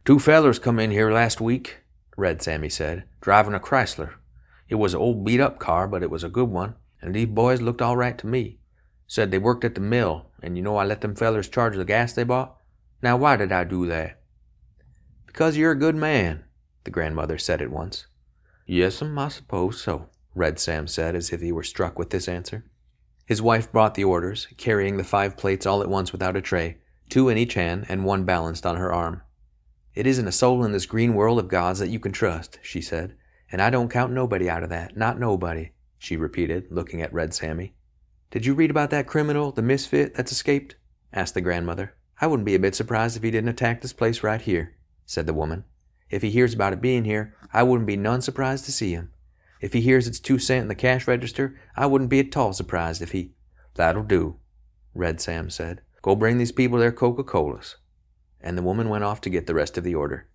Two 0.04 0.18
fellers 0.18 0.58
come 0.58 0.78
in 0.78 0.90
here 0.90 1.11
last 1.11 1.40
week, 1.40 1.78
Red 2.16 2.42
Sammy 2.42 2.68
said, 2.68 3.04
driving 3.20 3.54
a 3.54 3.61
Chrysler. 3.61 4.14
It 4.68 4.75
was 4.75 4.94
an 4.94 5.00
old 5.00 5.25
beat 5.25 5.40
up 5.40 5.58
car, 5.58 5.88
but 5.88 6.02
it 6.02 6.11
was 6.11 6.25
a 6.25 6.28
good 6.28 6.49
one, 6.49 6.75
and 7.02 7.14
these 7.14 7.26
boys 7.26 7.61
looked 7.61 7.82
all 7.82 7.97
right 7.97 8.16
to 8.18 8.26
me. 8.26 8.61
Said 9.06 9.30
they 9.30 9.38
worked 9.38 9.64
at 9.64 9.75
the 9.75 9.80
mill, 9.80 10.30
and 10.42 10.56
you 10.56 10.62
know 10.62 10.76
I 10.76 10.85
let 10.85 11.02
them 11.02 11.14
fellers 11.14 11.49
charge 11.49 11.76
the 11.76 11.85
gas 11.85 12.12
they 12.12 12.25
bought? 12.25 12.56
Now, 13.02 13.16
why 13.16 13.37
did 13.37 13.52
I 13.52 13.64
do 13.64 13.87
that? 13.87 14.21
Because 15.26 15.56
you're 15.56 15.73
a 15.73 15.78
good 15.78 15.97
man, 15.97 16.44
the 16.85 16.90
grandmother 16.90 17.37
said 17.37 17.61
at 17.61 17.71
once. 17.71 18.06
Yes'm, 18.66 19.18
I 19.18 19.28
suppose 19.28 19.82
so, 19.82 20.09
Red 20.35 20.59
Sam 20.59 20.87
said 20.87 21.14
as 21.14 21.32
if 21.32 21.40
he 21.40 21.52
were 21.52 21.62
struck 21.62 21.99
with 21.99 22.11
this 22.11 22.28
answer. 22.28 22.64
His 23.26 23.42
wife 23.42 23.73
brought 23.73 23.94
the 23.94 24.04
orders, 24.04 24.47
carrying 24.56 24.97
the 24.97 25.04
five 25.04 25.37
plates 25.37 25.66
all 25.66 25.82
at 25.82 25.88
once 25.88 26.12
without 26.12 26.37
a 26.37 26.40
tray, 26.40 26.78
two 27.09 27.28
in 27.28 27.37
each 27.37 27.54
hand 27.54 27.87
and 27.88 28.04
one 28.04 28.25
balanced 28.25 28.64
on 28.64 28.76
her 28.76 28.92
arm. 28.92 29.23
It 29.94 30.06
isn't 30.06 30.28
a 30.28 30.32
soul 30.32 30.64
in 30.64 30.73
this 30.73 30.87
green 30.87 31.14
world 31.14 31.38
of 31.38 31.49
God's 31.49 31.80
that 31.80 31.90
you 31.90 31.99
can 31.99 32.12
trust, 32.12 32.59
she 32.62 32.80
said, 32.80 33.14
and 33.50 33.61
I 33.61 33.68
don't 33.68 33.90
count 33.90 34.12
nobody 34.12 34.49
out 34.49 34.62
of 34.62 34.71
that, 34.71 34.97
not 34.97 35.18
nobody, 35.21 35.73
she 36.02 36.16
repeated, 36.16 36.66
looking 36.68 37.00
at 37.00 37.12
Red 37.12 37.32
Sammy. 37.32 37.75
Did 38.32 38.44
you 38.44 38.54
read 38.54 38.73
about 38.73 38.90
that 38.90 39.06
criminal, 39.06 39.52
the 39.52 39.62
misfit, 39.62 40.16
that's 40.16 40.32
escaped? 40.32 40.75
asked 41.12 41.35
the 41.35 41.40
grandmother. 41.40 41.94
I 42.21 42.26
wouldn't 42.26 42.44
be 42.44 42.56
a 42.56 42.59
bit 42.59 42.75
surprised 42.75 43.16
if 43.16 43.23
he 43.23 43.30
didn't 43.30 43.50
attack 43.50 43.80
this 43.80 43.92
place 43.92 44.25
right 44.25 44.40
here, 44.40 44.75
said 45.06 45.26
the 45.26 45.32
woman. 45.32 45.62
If 46.11 46.23
he 46.23 46.30
hears 46.30 46.54
about 46.54 46.73
it 46.73 46.80
being 46.80 47.04
here, 47.04 47.37
I 47.52 47.62
wouldn't 47.62 47.87
be 47.87 47.97
none 47.97 48.21
surprised 48.21 48.64
to 48.64 48.73
see 48.73 48.90
him. 48.90 49.12
If 49.61 49.75
he 49.75 49.80
hears 49.80 50.09
it's 50.09 50.18
two 50.18 50.40
cent 50.40 50.62
in 50.62 50.68
the 50.68 50.75
cash 50.75 51.06
register, 51.06 51.56
I 51.76 51.87
wouldn't 51.87 52.11
be 52.11 52.18
at 52.18 52.37
all 52.37 52.52
surprised 52.52 53.00
if 53.00 53.12
he. 53.12 53.35
That'll 53.75 54.02
do, 54.02 54.38
Red 54.94 55.21
Sam 55.21 55.50
said. 55.50 55.82
Go 56.02 56.16
bring 56.16 56.38
these 56.38 56.50
people 56.50 56.80
their 56.80 56.90
Coca 56.90 57.23
Colas. 57.23 57.76
And 58.40 58.59
the 58.59 58.62
woman 58.62 58.88
went 58.88 59.04
off 59.04 59.21
to 59.21 59.30
get 59.30 59.47
the 59.47 59.54
rest 59.54 59.78
of 59.78 59.85
the 59.85 59.94
order. 59.94 60.26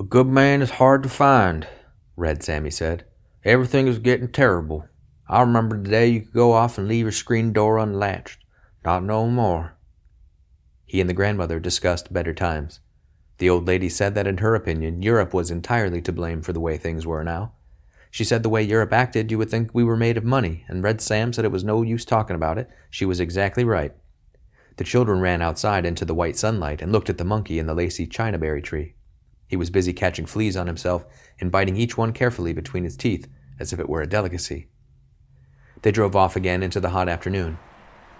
A 0.00 0.02
good 0.02 0.26
man 0.26 0.60
is 0.60 0.70
hard 0.70 1.04
to 1.04 1.08
find, 1.08 1.68
Red 2.16 2.42
Sammy 2.42 2.70
said. 2.70 3.04
Everything 3.44 3.86
is 3.86 3.98
getting 3.98 4.28
terrible. 4.28 4.86
I 5.26 5.40
remember 5.40 5.78
the 5.78 5.88
day 5.88 6.08
you 6.08 6.20
could 6.20 6.34
go 6.34 6.52
off 6.52 6.76
and 6.76 6.86
leave 6.86 7.04
your 7.04 7.12
screen 7.12 7.54
door 7.54 7.78
unlatched. 7.78 8.44
Not 8.84 9.02
no 9.02 9.28
more. 9.28 9.76
He 10.84 11.00
and 11.00 11.08
the 11.08 11.14
grandmother 11.14 11.58
discussed 11.58 12.12
better 12.12 12.34
times. 12.34 12.80
The 13.38 13.48
old 13.48 13.66
lady 13.66 13.88
said 13.88 14.14
that 14.14 14.26
in 14.26 14.38
her 14.38 14.54
opinion, 14.54 15.00
Europe 15.00 15.32
was 15.32 15.50
entirely 15.50 16.02
to 16.02 16.12
blame 16.12 16.42
for 16.42 16.52
the 16.52 16.60
way 16.60 16.76
things 16.76 17.06
were 17.06 17.24
now. 17.24 17.52
She 18.10 18.24
said 18.24 18.42
the 18.42 18.50
way 18.50 18.62
Europe 18.62 18.92
acted, 18.92 19.30
you 19.30 19.38
would 19.38 19.48
think 19.48 19.70
we 19.72 19.84
were 19.84 19.96
made 19.96 20.18
of 20.18 20.24
money, 20.24 20.64
and 20.68 20.82
Red 20.82 21.00
Sam 21.00 21.32
said 21.32 21.46
it 21.46 21.52
was 21.52 21.64
no 21.64 21.80
use 21.80 22.04
talking 22.04 22.36
about 22.36 22.58
it. 22.58 22.68
She 22.90 23.06
was 23.06 23.20
exactly 23.20 23.64
right. 23.64 23.94
The 24.76 24.84
children 24.84 25.20
ran 25.20 25.40
outside 25.40 25.86
into 25.86 26.04
the 26.04 26.14
white 26.14 26.36
sunlight 26.36 26.82
and 26.82 26.92
looked 26.92 27.08
at 27.08 27.16
the 27.16 27.24
monkey 27.24 27.58
in 27.58 27.66
the 27.66 27.74
lacy 27.74 28.06
chinaberry 28.06 28.62
tree. 28.62 28.96
He 29.50 29.56
was 29.56 29.68
busy 29.68 29.92
catching 29.92 30.26
fleas 30.26 30.56
on 30.56 30.68
himself 30.68 31.04
and 31.40 31.50
biting 31.50 31.76
each 31.76 31.98
one 31.98 32.12
carefully 32.12 32.52
between 32.52 32.84
his 32.84 32.96
teeth 32.96 33.26
as 33.58 33.72
if 33.72 33.80
it 33.80 33.88
were 33.88 34.00
a 34.00 34.06
delicacy. 34.06 34.68
They 35.82 35.90
drove 35.90 36.14
off 36.14 36.36
again 36.36 36.62
into 36.62 36.78
the 36.78 36.90
hot 36.90 37.08
afternoon. 37.08 37.58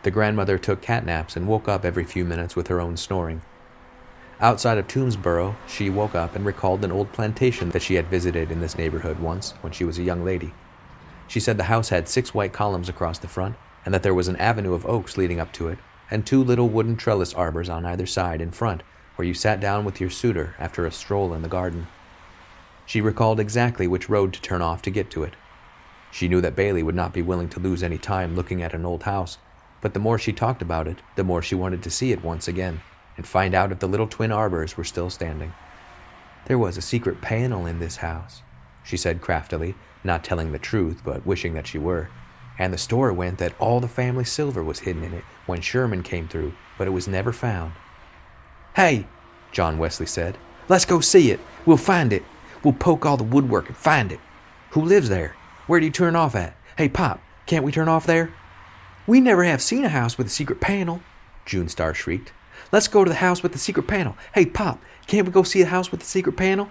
The 0.02 0.10
grandmother 0.10 0.58
took 0.58 0.82
cat 0.82 1.06
naps 1.06 1.36
and 1.36 1.46
woke 1.46 1.68
up 1.68 1.84
every 1.84 2.02
few 2.02 2.24
minutes 2.24 2.56
with 2.56 2.66
her 2.66 2.80
own 2.80 2.96
snoring. 2.96 3.42
Outside 4.40 4.76
of 4.76 4.88
Toomsboro, 4.88 5.54
she 5.68 5.88
woke 5.88 6.16
up 6.16 6.34
and 6.34 6.44
recalled 6.44 6.84
an 6.84 6.90
old 6.90 7.12
plantation 7.12 7.70
that 7.70 7.82
she 7.82 7.94
had 7.94 8.08
visited 8.08 8.50
in 8.50 8.60
this 8.60 8.76
neighborhood 8.76 9.20
once 9.20 9.54
when 9.60 9.72
she 9.72 9.84
was 9.84 9.98
a 10.00 10.02
young 10.02 10.24
lady. 10.24 10.52
She 11.28 11.38
said 11.38 11.58
the 11.58 11.64
house 11.64 11.90
had 11.90 12.08
six 12.08 12.34
white 12.34 12.52
columns 12.52 12.88
across 12.88 13.20
the 13.20 13.28
front, 13.28 13.54
and 13.84 13.94
that 13.94 14.02
there 14.02 14.14
was 14.14 14.26
an 14.26 14.36
avenue 14.36 14.74
of 14.74 14.84
oaks 14.84 15.16
leading 15.16 15.38
up 15.38 15.52
to 15.52 15.68
it, 15.68 15.78
and 16.10 16.26
two 16.26 16.42
little 16.42 16.68
wooden 16.68 16.96
trellis 16.96 17.32
arbors 17.34 17.68
on 17.68 17.86
either 17.86 18.06
side 18.06 18.40
in 18.40 18.50
front, 18.50 18.82
where 19.20 19.26
you 19.26 19.34
sat 19.34 19.60
down 19.60 19.84
with 19.84 20.00
your 20.00 20.08
suitor 20.08 20.54
after 20.58 20.86
a 20.86 20.90
stroll 20.90 21.34
in 21.34 21.42
the 21.42 21.48
garden. 21.48 21.86
She 22.86 23.02
recalled 23.02 23.38
exactly 23.38 23.86
which 23.86 24.08
road 24.08 24.32
to 24.32 24.40
turn 24.40 24.62
off 24.62 24.80
to 24.80 24.90
get 24.90 25.10
to 25.10 25.24
it. 25.24 25.34
She 26.10 26.26
knew 26.26 26.40
that 26.40 26.56
Bailey 26.56 26.82
would 26.82 26.94
not 26.94 27.12
be 27.12 27.20
willing 27.20 27.50
to 27.50 27.60
lose 27.60 27.82
any 27.82 27.98
time 27.98 28.34
looking 28.34 28.62
at 28.62 28.72
an 28.72 28.86
old 28.86 29.02
house, 29.02 29.36
but 29.82 29.92
the 29.92 30.00
more 30.00 30.18
she 30.18 30.32
talked 30.32 30.62
about 30.62 30.88
it, 30.88 31.00
the 31.16 31.22
more 31.22 31.42
she 31.42 31.54
wanted 31.54 31.82
to 31.82 31.90
see 31.90 32.12
it 32.12 32.24
once 32.24 32.48
again 32.48 32.80
and 33.18 33.26
find 33.26 33.54
out 33.54 33.70
if 33.70 33.80
the 33.80 33.86
little 33.86 34.06
twin 34.06 34.32
arbors 34.32 34.78
were 34.78 34.84
still 34.84 35.10
standing. 35.10 35.52
There 36.46 36.56
was 36.56 36.78
a 36.78 36.80
secret 36.80 37.20
panel 37.20 37.66
in 37.66 37.78
this 37.78 37.96
house, 37.96 38.40
she 38.82 38.96
said 38.96 39.20
craftily, 39.20 39.74
not 40.02 40.24
telling 40.24 40.52
the 40.52 40.58
truth, 40.58 41.02
but 41.04 41.26
wishing 41.26 41.52
that 41.52 41.66
she 41.66 41.76
were. 41.76 42.08
And 42.58 42.72
the 42.72 42.78
story 42.78 43.12
went 43.12 43.36
that 43.36 43.52
all 43.60 43.80
the 43.80 43.86
family 43.86 44.24
silver 44.24 44.64
was 44.64 44.78
hidden 44.78 45.04
in 45.04 45.12
it 45.12 45.24
when 45.44 45.60
Sherman 45.60 46.02
came 46.02 46.26
through, 46.26 46.54
but 46.78 46.86
it 46.86 46.92
was 46.92 47.06
never 47.06 47.34
found. 47.34 47.74
Hey, 48.76 49.06
John 49.52 49.78
Wesley 49.78 50.06
said, 50.06 50.38
let's 50.68 50.84
go 50.84 51.00
see 51.00 51.30
it. 51.30 51.40
We'll 51.66 51.76
find 51.76 52.12
it. 52.12 52.22
We'll 52.62 52.74
poke 52.74 53.04
all 53.04 53.16
the 53.16 53.24
woodwork 53.24 53.68
and 53.68 53.76
find 53.76 54.12
it. 54.12 54.20
Who 54.70 54.82
lives 54.82 55.08
there? 55.08 55.34
Where 55.66 55.80
do 55.80 55.86
you 55.86 55.92
turn 55.92 56.14
off 56.14 56.34
at? 56.34 56.56
Hey, 56.78 56.88
Pop, 56.88 57.20
can't 57.46 57.64
we 57.64 57.72
turn 57.72 57.88
off 57.88 58.06
there? 58.06 58.32
We 59.06 59.20
never 59.20 59.44
have 59.44 59.60
seen 59.60 59.84
a 59.84 59.88
house 59.88 60.16
with 60.16 60.28
a 60.28 60.30
secret 60.30 60.60
panel, 60.60 61.02
June 61.44 61.68
Star 61.68 61.94
shrieked. 61.94 62.32
Let's 62.70 62.88
go 62.88 63.02
to 63.02 63.10
the 63.10 63.16
house 63.16 63.42
with 63.42 63.52
the 63.52 63.58
secret 63.58 63.88
panel. 63.88 64.16
Hey, 64.34 64.46
Pop, 64.46 64.80
can't 65.06 65.26
we 65.26 65.32
go 65.32 65.42
see 65.42 65.62
the 65.62 65.68
house 65.68 65.90
with 65.90 66.00
the 66.00 66.06
secret 66.06 66.36
panel? 66.36 66.70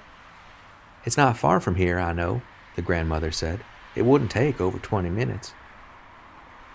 It's 1.05 1.17
not 1.17 1.37
far 1.37 1.59
from 1.59 1.75
here, 1.75 1.99
I 1.99 2.13
know, 2.13 2.41
the 2.75 2.81
grandmother 2.81 3.31
said. 3.31 3.59
It 3.95 4.05
wouldn't 4.05 4.31
take 4.31 4.61
over 4.61 4.77
twenty 4.79 5.09
minutes. 5.09 5.53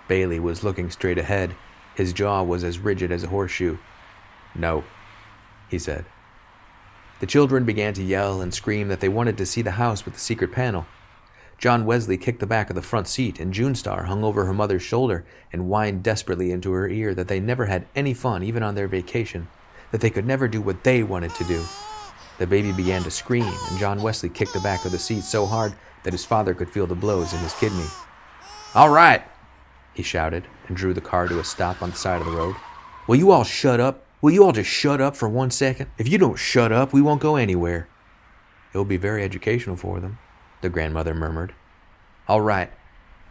Bailey 0.08 0.40
was 0.40 0.64
looking 0.64 0.90
straight 0.90 1.18
ahead. 1.18 1.54
His 1.94 2.12
jaw 2.12 2.42
was 2.42 2.64
as 2.64 2.78
rigid 2.78 3.10
as 3.10 3.22
a 3.22 3.28
horseshoe. 3.28 3.78
No, 4.54 4.84
he 5.68 5.78
said. 5.78 6.04
The 7.20 7.26
children 7.26 7.64
began 7.64 7.94
to 7.94 8.02
yell 8.02 8.40
and 8.40 8.52
scream 8.52 8.88
that 8.88 9.00
they 9.00 9.08
wanted 9.08 9.38
to 9.38 9.46
see 9.46 9.62
the 9.62 9.72
house 9.72 10.04
with 10.04 10.14
the 10.14 10.20
secret 10.20 10.52
panel. 10.52 10.86
John 11.58 11.86
Wesley 11.86 12.18
kicked 12.18 12.40
the 12.40 12.46
back 12.46 12.68
of 12.68 12.76
the 12.76 12.82
front 12.82 13.06
seat, 13.06 13.38
and 13.38 13.54
June 13.54 13.74
Star 13.74 14.04
hung 14.04 14.24
over 14.24 14.44
her 14.44 14.52
mother's 14.52 14.82
shoulder 14.82 15.24
and 15.52 15.68
whined 15.68 16.02
desperately 16.02 16.50
into 16.50 16.72
her 16.72 16.88
ear 16.88 17.14
that 17.14 17.28
they 17.28 17.40
never 17.40 17.66
had 17.66 17.86
any 17.94 18.12
fun, 18.12 18.42
even 18.42 18.62
on 18.62 18.74
their 18.74 18.88
vacation, 18.88 19.48
that 19.92 20.00
they 20.00 20.10
could 20.10 20.26
never 20.26 20.48
do 20.48 20.60
what 20.60 20.82
they 20.84 21.02
wanted 21.02 21.34
to 21.36 21.44
do. 21.44 21.64
The 22.38 22.46
baby 22.46 22.72
began 22.72 23.02
to 23.04 23.10
scream, 23.10 23.50
and 23.70 23.78
John 23.78 24.02
Wesley 24.02 24.28
kicked 24.28 24.52
the 24.52 24.60
back 24.60 24.84
of 24.84 24.90
the 24.90 24.98
seat 24.98 25.22
so 25.22 25.46
hard 25.46 25.72
that 26.02 26.12
his 26.12 26.24
father 26.24 26.52
could 26.52 26.68
feel 26.68 26.86
the 26.86 26.94
blows 26.94 27.32
in 27.32 27.38
his 27.38 27.54
kidney. 27.54 27.86
All 28.74 28.90
right, 28.90 29.22
he 29.94 30.02
shouted, 30.02 30.44
and 30.66 30.76
drew 30.76 30.92
the 30.92 31.00
car 31.00 31.28
to 31.28 31.38
a 31.38 31.44
stop 31.44 31.80
on 31.80 31.90
the 31.90 31.96
side 31.96 32.20
of 32.20 32.26
the 32.26 32.36
road. 32.36 32.56
Will 33.06 33.16
you 33.16 33.30
all 33.30 33.44
shut 33.44 33.78
up? 33.78 34.03
Will 34.24 34.30
you 34.30 34.42
all 34.42 34.52
just 34.52 34.70
shut 34.70 35.02
up 35.02 35.16
for 35.16 35.28
one 35.28 35.50
second? 35.50 35.90
If 35.98 36.08
you 36.08 36.16
don't 36.16 36.38
shut 36.38 36.72
up, 36.72 36.94
we 36.94 37.02
won't 37.02 37.20
go 37.20 37.36
anywhere. 37.36 37.88
It 38.72 38.78
will 38.78 38.86
be 38.86 38.96
very 38.96 39.22
educational 39.22 39.76
for 39.76 40.00
them 40.00 40.18
the 40.62 40.70
grandmother 40.70 41.12
murmured. 41.12 41.54
All 42.26 42.40
right, 42.40 42.72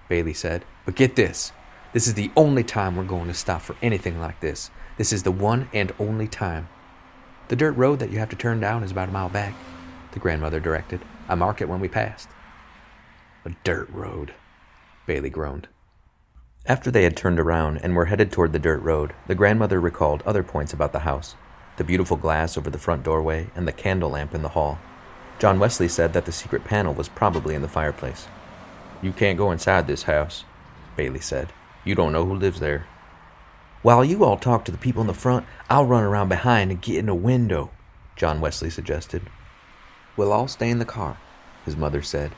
Bailey 0.07 0.35
said, 0.35 0.65
but 0.85 0.93
get 0.93 1.15
this. 1.15 1.51
This 1.93 2.05
is 2.05 2.13
the 2.13 2.29
only 2.37 2.63
time 2.63 2.95
we're 2.95 3.05
going 3.05 3.27
to 3.27 3.33
stop 3.33 3.63
for 3.63 3.75
anything 3.81 4.21
like 4.21 4.39
this. 4.39 4.69
This 4.99 5.11
is 5.11 5.23
the 5.23 5.31
one 5.31 5.67
and 5.73 5.91
only 5.97 6.27
time. 6.27 6.69
The 7.47 7.55
dirt 7.55 7.71
road 7.71 7.97
that 7.97 8.11
you 8.11 8.19
have 8.19 8.29
to 8.29 8.35
turn 8.35 8.59
down 8.59 8.83
is 8.83 8.91
about 8.91 9.09
a 9.09 9.13
mile 9.13 9.29
back, 9.29 9.55
the 10.11 10.19
grandmother 10.19 10.59
directed. 10.59 11.01
I 11.27 11.33
mark 11.33 11.59
it 11.59 11.69
when 11.69 11.79
we 11.79 11.87
passed. 11.87 12.29
A 13.45 13.55
dirt 13.63 13.89
road, 13.89 14.35
Bailey 15.07 15.31
groaned. 15.31 15.69
After 16.65 16.89
they 16.89 17.03
had 17.03 17.17
turned 17.17 17.41
around 17.41 17.79
and 17.83 17.93
were 17.93 18.05
headed 18.05 18.31
toward 18.31 18.53
the 18.53 18.59
dirt 18.59 18.81
road, 18.81 19.13
the 19.27 19.35
grandmother 19.35 19.81
recalled 19.81 20.23
other 20.25 20.43
points 20.43 20.71
about 20.71 20.93
the 20.93 20.99
house 20.99 21.35
the 21.75 21.83
beautiful 21.83 22.17
glass 22.17 22.55
over 22.55 22.69
the 22.69 22.77
front 22.77 23.03
doorway 23.03 23.49
and 23.55 23.67
the 23.67 23.71
candle 23.71 24.11
lamp 24.11 24.35
in 24.35 24.43
the 24.43 24.49
hall. 24.49 24.77
John 25.39 25.59
Wesley 25.59 25.87
said 25.87 26.13
that 26.13 26.25
the 26.25 26.31
secret 26.31 26.63
panel 26.63 26.93
was 26.93 27.09
probably 27.09 27.55
in 27.55 27.63
the 27.63 27.67
fireplace. 27.67 28.27
You 29.01 29.11
can't 29.11 29.39
go 29.39 29.51
inside 29.51 29.87
this 29.87 30.03
house, 30.03 30.45
Bailey 30.95 31.19
said. 31.19 31.51
You 31.83 31.95
don't 31.95 32.13
know 32.13 32.25
who 32.25 32.35
lives 32.35 32.59
there. 32.59 32.85
While 33.81 34.05
you 34.05 34.23
all 34.23 34.37
talk 34.37 34.65
to 34.65 34.71
the 34.71 34.77
people 34.77 35.01
in 35.01 35.07
the 35.07 35.15
front, 35.15 35.47
I'll 35.67 35.87
run 35.87 36.03
around 36.03 36.29
behind 36.29 36.69
and 36.69 36.79
get 36.79 36.97
in 36.97 37.09
a 37.09 37.15
window, 37.15 37.71
John 38.15 38.39
Wesley 38.39 38.69
suggested. 38.69 39.23
We'll 40.15 40.31
all 40.31 40.47
stay 40.47 40.69
in 40.69 40.77
the 40.77 40.85
car, 40.85 41.17
his 41.65 41.75
mother 41.75 42.03
said. 42.03 42.33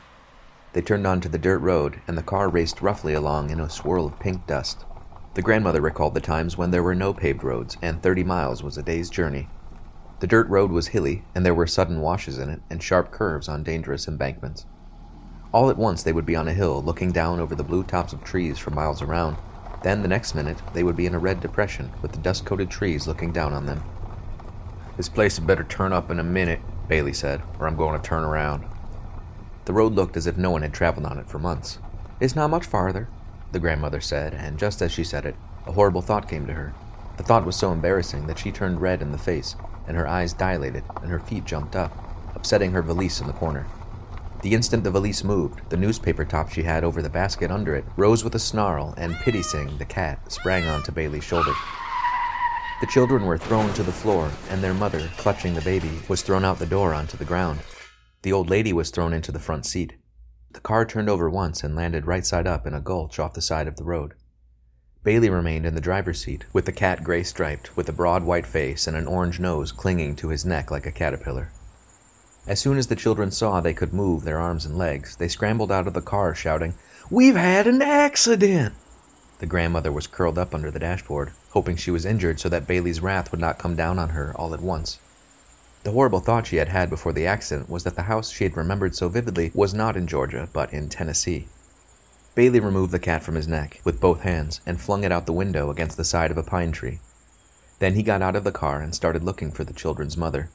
They 0.76 0.82
turned 0.82 1.06
onto 1.06 1.30
the 1.30 1.38
dirt 1.38 1.60
road, 1.60 2.02
and 2.06 2.18
the 2.18 2.22
car 2.22 2.50
raced 2.50 2.82
roughly 2.82 3.14
along 3.14 3.48
in 3.48 3.60
a 3.60 3.70
swirl 3.70 4.04
of 4.04 4.18
pink 4.18 4.46
dust. 4.46 4.84
The 5.32 5.40
grandmother 5.40 5.80
recalled 5.80 6.12
the 6.12 6.20
times 6.20 6.58
when 6.58 6.70
there 6.70 6.82
were 6.82 6.94
no 6.94 7.14
paved 7.14 7.42
roads, 7.42 7.78
and 7.80 8.02
thirty 8.02 8.22
miles 8.22 8.62
was 8.62 8.76
a 8.76 8.82
day's 8.82 9.08
journey. 9.08 9.48
The 10.20 10.26
dirt 10.26 10.46
road 10.50 10.70
was 10.70 10.88
hilly, 10.88 11.24
and 11.34 11.46
there 11.46 11.54
were 11.54 11.66
sudden 11.66 12.02
washes 12.02 12.36
in 12.36 12.50
it 12.50 12.60
and 12.68 12.82
sharp 12.82 13.10
curves 13.10 13.48
on 13.48 13.62
dangerous 13.62 14.06
embankments. 14.06 14.66
All 15.50 15.70
at 15.70 15.78
once 15.78 16.02
they 16.02 16.12
would 16.12 16.26
be 16.26 16.36
on 16.36 16.46
a 16.46 16.52
hill 16.52 16.82
looking 16.82 17.10
down 17.10 17.40
over 17.40 17.54
the 17.54 17.64
blue 17.64 17.82
tops 17.82 18.12
of 18.12 18.22
trees 18.22 18.58
for 18.58 18.68
miles 18.68 19.00
around. 19.00 19.38
Then 19.82 20.02
the 20.02 20.08
next 20.08 20.34
minute 20.34 20.60
they 20.74 20.82
would 20.82 20.94
be 20.94 21.06
in 21.06 21.14
a 21.14 21.18
red 21.18 21.40
depression 21.40 21.90
with 22.02 22.12
the 22.12 22.18
dust 22.18 22.44
coated 22.44 22.68
trees 22.68 23.06
looking 23.06 23.32
down 23.32 23.54
on 23.54 23.64
them. 23.64 23.82
This 24.98 25.08
place 25.08 25.38
had 25.38 25.46
better 25.46 25.64
turn 25.64 25.94
up 25.94 26.10
in 26.10 26.18
a 26.18 26.22
minute, 26.22 26.60
Bailey 26.86 27.14
said, 27.14 27.40
or 27.58 27.66
I'm 27.66 27.76
going 27.76 27.98
to 27.98 28.06
turn 28.06 28.24
around. 28.24 28.66
The 29.66 29.72
road 29.72 29.92
looked 29.92 30.16
as 30.16 30.26
if 30.26 30.36
no 30.36 30.50
one 30.50 30.62
had 30.62 30.72
traveled 30.72 31.06
on 31.06 31.18
it 31.18 31.28
for 31.28 31.38
months. 31.38 31.78
It's 32.18 32.34
not 32.34 32.50
much 32.50 32.64
farther, 32.64 33.08
the 33.52 33.60
grandmother 33.60 34.00
said, 34.00 34.32
and 34.32 34.58
just 34.58 34.80
as 34.80 34.90
she 34.90 35.04
said 35.04 35.26
it, 35.26 35.36
a 35.66 35.72
horrible 35.72 36.02
thought 36.02 36.28
came 36.28 36.46
to 36.46 36.54
her. 36.54 36.72
The 37.16 37.22
thought 37.22 37.44
was 37.44 37.56
so 37.56 37.72
embarrassing 37.72 38.26
that 38.26 38.38
she 38.38 38.50
turned 38.50 38.80
red 38.80 39.02
in 39.02 39.12
the 39.12 39.18
face 39.18 39.56
and 39.86 39.96
her 39.96 40.06
eyes 40.06 40.32
dilated 40.32 40.84
and 41.02 41.10
her 41.10 41.20
feet 41.20 41.44
jumped 41.44 41.76
up, 41.76 41.92
upsetting 42.34 42.72
her 42.72 42.82
valise 42.82 43.20
in 43.20 43.26
the 43.26 43.32
corner. 43.32 43.66
The 44.42 44.54
instant 44.54 44.84
the 44.84 44.90
valise 44.90 45.24
moved, 45.24 45.68
the 45.70 45.76
newspaper 45.76 46.24
top 46.24 46.50
she 46.50 46.62
had 46.62 46.84
over 46.84 47.02
the 47.02 47.08
basket 47.08 47.50
under 47.50 47.74
it 47.74 47.84
rose 47.96 48.22
with 48.22 48.34
a 48.34 48.38
snarl, 48.38 48.94
and 48.96 49.14
Pitty 49.16 49.42
Sing, 49.42 49.78
the 49.78 49.84
cat, 49.84 50.30
sprang 50.30 50.66
onto 50.68 50.92
Bailey's 50.92 51.24
shoulder. 51.24 51.54
The 52.80 52.86
children 52.86 53.24
were 53.24 53.38
thrown 53.38 53.72
to 53.74 53.82
the 53.82 53.92
floor, 53.92 54.30
and 54.50 54.62
their 54.62 54.74
mother, 54.74 55.08
clutching 55.16 55.54
the 55.54 55.62
baby, 55.62 55.90
was 56.08 56.22
thrown 56.22 56.44
out 56.44 56.58
the 56.58 56.66
door 56.66 56.92
onto 56.92 57.16
the 57.16 57.24
ground. 57.24 57.60
The 58.22 58.32
old 58.32 58.50
lady 58.50 58.72
was 58.72 58.90
thrown 58.90 59.12
into 59.12 59.32
the 59.32 59.38
front 59.38 59.66
seat. 59.66 59.94
The 60.52 60.60
car 60.60 60.84
turned 60.84 61.08
over 61.08 61.28
once 61.28 61.62
and 61.62 61.76
landed 61.76 62.06
right 62.06 62.24
side 62.24 62.46
up 62.46 62.66
in 62.66 62.74
a 62.74 62.80
gulch 62.80 63.18
off 63.18 63.34
the 63.34 63.42
side 63.42 63.68
of 63.68 63.76
the 63.76 63.84
road. 63.84 64.14
Bailey 65.04 65.30
remained 65.30 65.66
in 65.66 65.74
the 65.74 65.80
driver's 65.80 66.24
seat, 66.24 66.46
with 66.52 66.64
the 66.64 66.72
cat 66.72 67.04
gray 67.04 67.22
striped, 67.22 67.76
with 67.76 67.88
a 67.88 67.92
broad 67.92 68.24
white 68.24 68.46
face 68.46 68.86
and 68.86 68.96
an 68.96 69.06
orange 69.06 69.38
nose 69.38 69.70
clinging 69.70 70.16
to 70.16 70.30
his 70.30 70.44
neck 70.44 70.70
like 70.70 70.86
a 70.86 70.90
caterpillar. 70.90 71.52
As 72.46 72.58
soon 72.58 72.78
as 72.78 72.86
the 72.86 72.96
children 72.96 73.30
saw 73.30 73.60
they 73.60 73.74
could 73.74 73.92
move 73.92 74.24
their 74.24 74.40
arms 74.40 74.64
and 74.64 74.76
legs, 74.76 75.16
they 75.16 75.28
scrambled 75.28 75.70
out 75.70 75.86
of 75.86 75.94
the 75.94 76.02
car 76.02 76.34
shouting, 76.34 76.74
We've 77.10 77.36
had 77.36 77.66
an 77.66 77.82
accident! 77.82 78.74
The 79.38 79.46
grandmother 79.46 79.92
was 79.92 80.06
curled 80.06 80.38
up 80.38 80.54
under 80.54 80.70
the 80.70 80.78
dashboard, 80.78 81.32
hoping 81.50 81.76
she 81.76 81.90
was 81.90 82.04
injured 82.04 82.40
so 82.40 82.48
that 82.48 82.66
Bailey's 82.66 83.00
wrath 83.00 83.30
would 83.30 83.40
not 83.40 83.58
come 83.58 83.76
down 83.76 83.98
on 83.98 84.08
her 84.08 84.32
all 84.36 84.54
at 84.54 84.60
once. 84.60 84.98
The 85.86 85.92
horrible 85.92 86.18
thought 86.18 86.48
she 86.48 86.56
had 86.56 86.70
had 86.70 86.90
before 86.90 87.12
the 87.12 87.28
accident 87.28 87.70
was 87.70 87.84
that 87.84 87.94
the 87.94 88.10
house 88.10 88.32
she 88.32 88.42
had 88.42 88.56
remembered 88.56 88.96
so 88.96 89.08
vividly 89.08 89.52
was 89.54 89.72
not 89.72 89.96
in 89.96 90.08
Georgia, 90.08 90.48
but 90.52 90.72
in 90.72 90.88
Tennessee. 90.88 91.46
Bailey 92.34 92.58
removed 92.58 92.90
the 92.90 92.98
cat 92.98 93.22
from 93.22 93.36
his 93.36 93.46
neck 93.46 93.80
with 93.84 94.00
both 94.00 94.22
hands 94.22 94.60
and 94.66 94.80
flung 94.80 95.04
it 95.04 95.12
out 95.12 95.26
the 95.26 95.32
window 95.32 95.70
against 95.70 95.96
the 95.96 96.02
side 96.02 96.32
of 96.32 96.38
a 96.38 96.42
pine 96.42 96.72
tree. 96.72 96.98
Then 97.78 97.94
he 97.94 98.02
got 98.02 98.20
out 98.20 98.34
of 98.34 98.42
the 98.42 98.50
car 98.50 98.80
and 98.80 98.96
started 98.96 99.22
looking 99.22 99.52
for 99.52 99.62
the 99.62 99.72
children's 99.72 100.16
mother. 100.16 100.50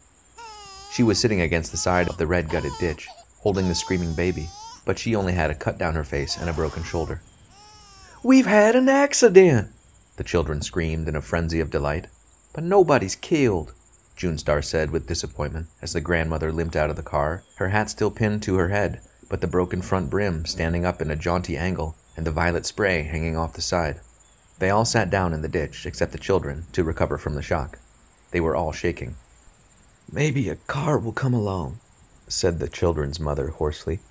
She 0.92 1.02
was 1.02 1.18
sitting 1.18 1.40
against 1.40 1.72
the 1.72 1.78
side 1.78 2.10
of 2.10 2.18
the 2.18 2.28
red 2.28 2.50
gutted 2.50 2.74
ditch, 2.82 3.08
holding 3.40 3.70
the 3.70 3.74
screaming 3.74 4.14
baby, 4.14 4.50
but 4.84 5.00
she 5.00 5.16
only 5.16 5.32
had 5.32 5.50
a 5.50 5.56
cut 5.56 5.78
down 5.78 5.96
her 5.96 6.04
face 6.04 6.36
and 6.36 6.50
a 6.50 6.54
broken 6.54 6.84
shoulder. 6.84 7.22
We've 8.22 8.48
had 8.48 8.76
an 8.76 8.90
accident! 8.90 9.70
The 10.18 10.26
children 10.26 10.62
screamed 10.62 11.08
in 11.08 11.16
a 11.16 11.22
frenzy 11.22 11.62
of 11.62 11.72
delight. 11.72 12.08
But 12.52 12.66
nobody's 12.66 13.16
killed. 13.16 13.74
June 14.22 14.38
Star 14.38 14.62
said 14.62 14.92
with 14.92 15.08
disappointment 15.08 15.66
as 15.82 15.94
the 15.94 16.00
grandmother 16.00 16.52
limped 16.52 16.76
out 16.76 16.92
of 16.92 16.96
the 16.96 17.02
car, 17.02 17.42
her 17.56 17.70
hat 17.70 17.90
still 17.90 18.12
pinned 18.12 18.44
to 18.44 18.56
her 18.58 18.70
head, 18.70 19.02
but 19.28 19.42
the 19.42 19.48
broken 19.48 19.82
front 19.82 20.12
brim 20.12 20.46
standing 20.46 20.86
up 20.86 21.02
in 21.02 21.10
a 21.10 21.16
jaunty 21.16 21.58
angle 21.58 21.96
and 22.16 22.24
the 22.24 22.32
violet 22.32 22.68
spray 22.68 23.02
hanging 23.02 23.36
off 23.36 23.54
the 23.54 23.64
side. 23.64 24.00
They 24.60 24.70
all 24.70 24.86
sat 24.86 25.10
down 25.10 25.34
in 25.34 25.42
the 25.42 25.48
ditch, 25.48 25.88
except 25.88 26.12
the 26.12 26.20
children, 26.20 26.66
to 26.74 26.84
recover 26.84 27.18
from 27.18 27.34
the 27.34 27.42
shock. 27.42 27.80
They 28.30 28.40
were 28.40 28.56
all 28.56 28.72
shaking. 28.72 29.16
Maybe 30.12 30.50
a 30.50 30.56
car 30.68 31.00
will 31.00 31.14
come 31.14 31.34
along, 31.34 31.80
said 32.28 32.60
the 32.60 32.70
children's 32.70 33.20
mother 33.20 33.48
hoarsely. 33.48 34.02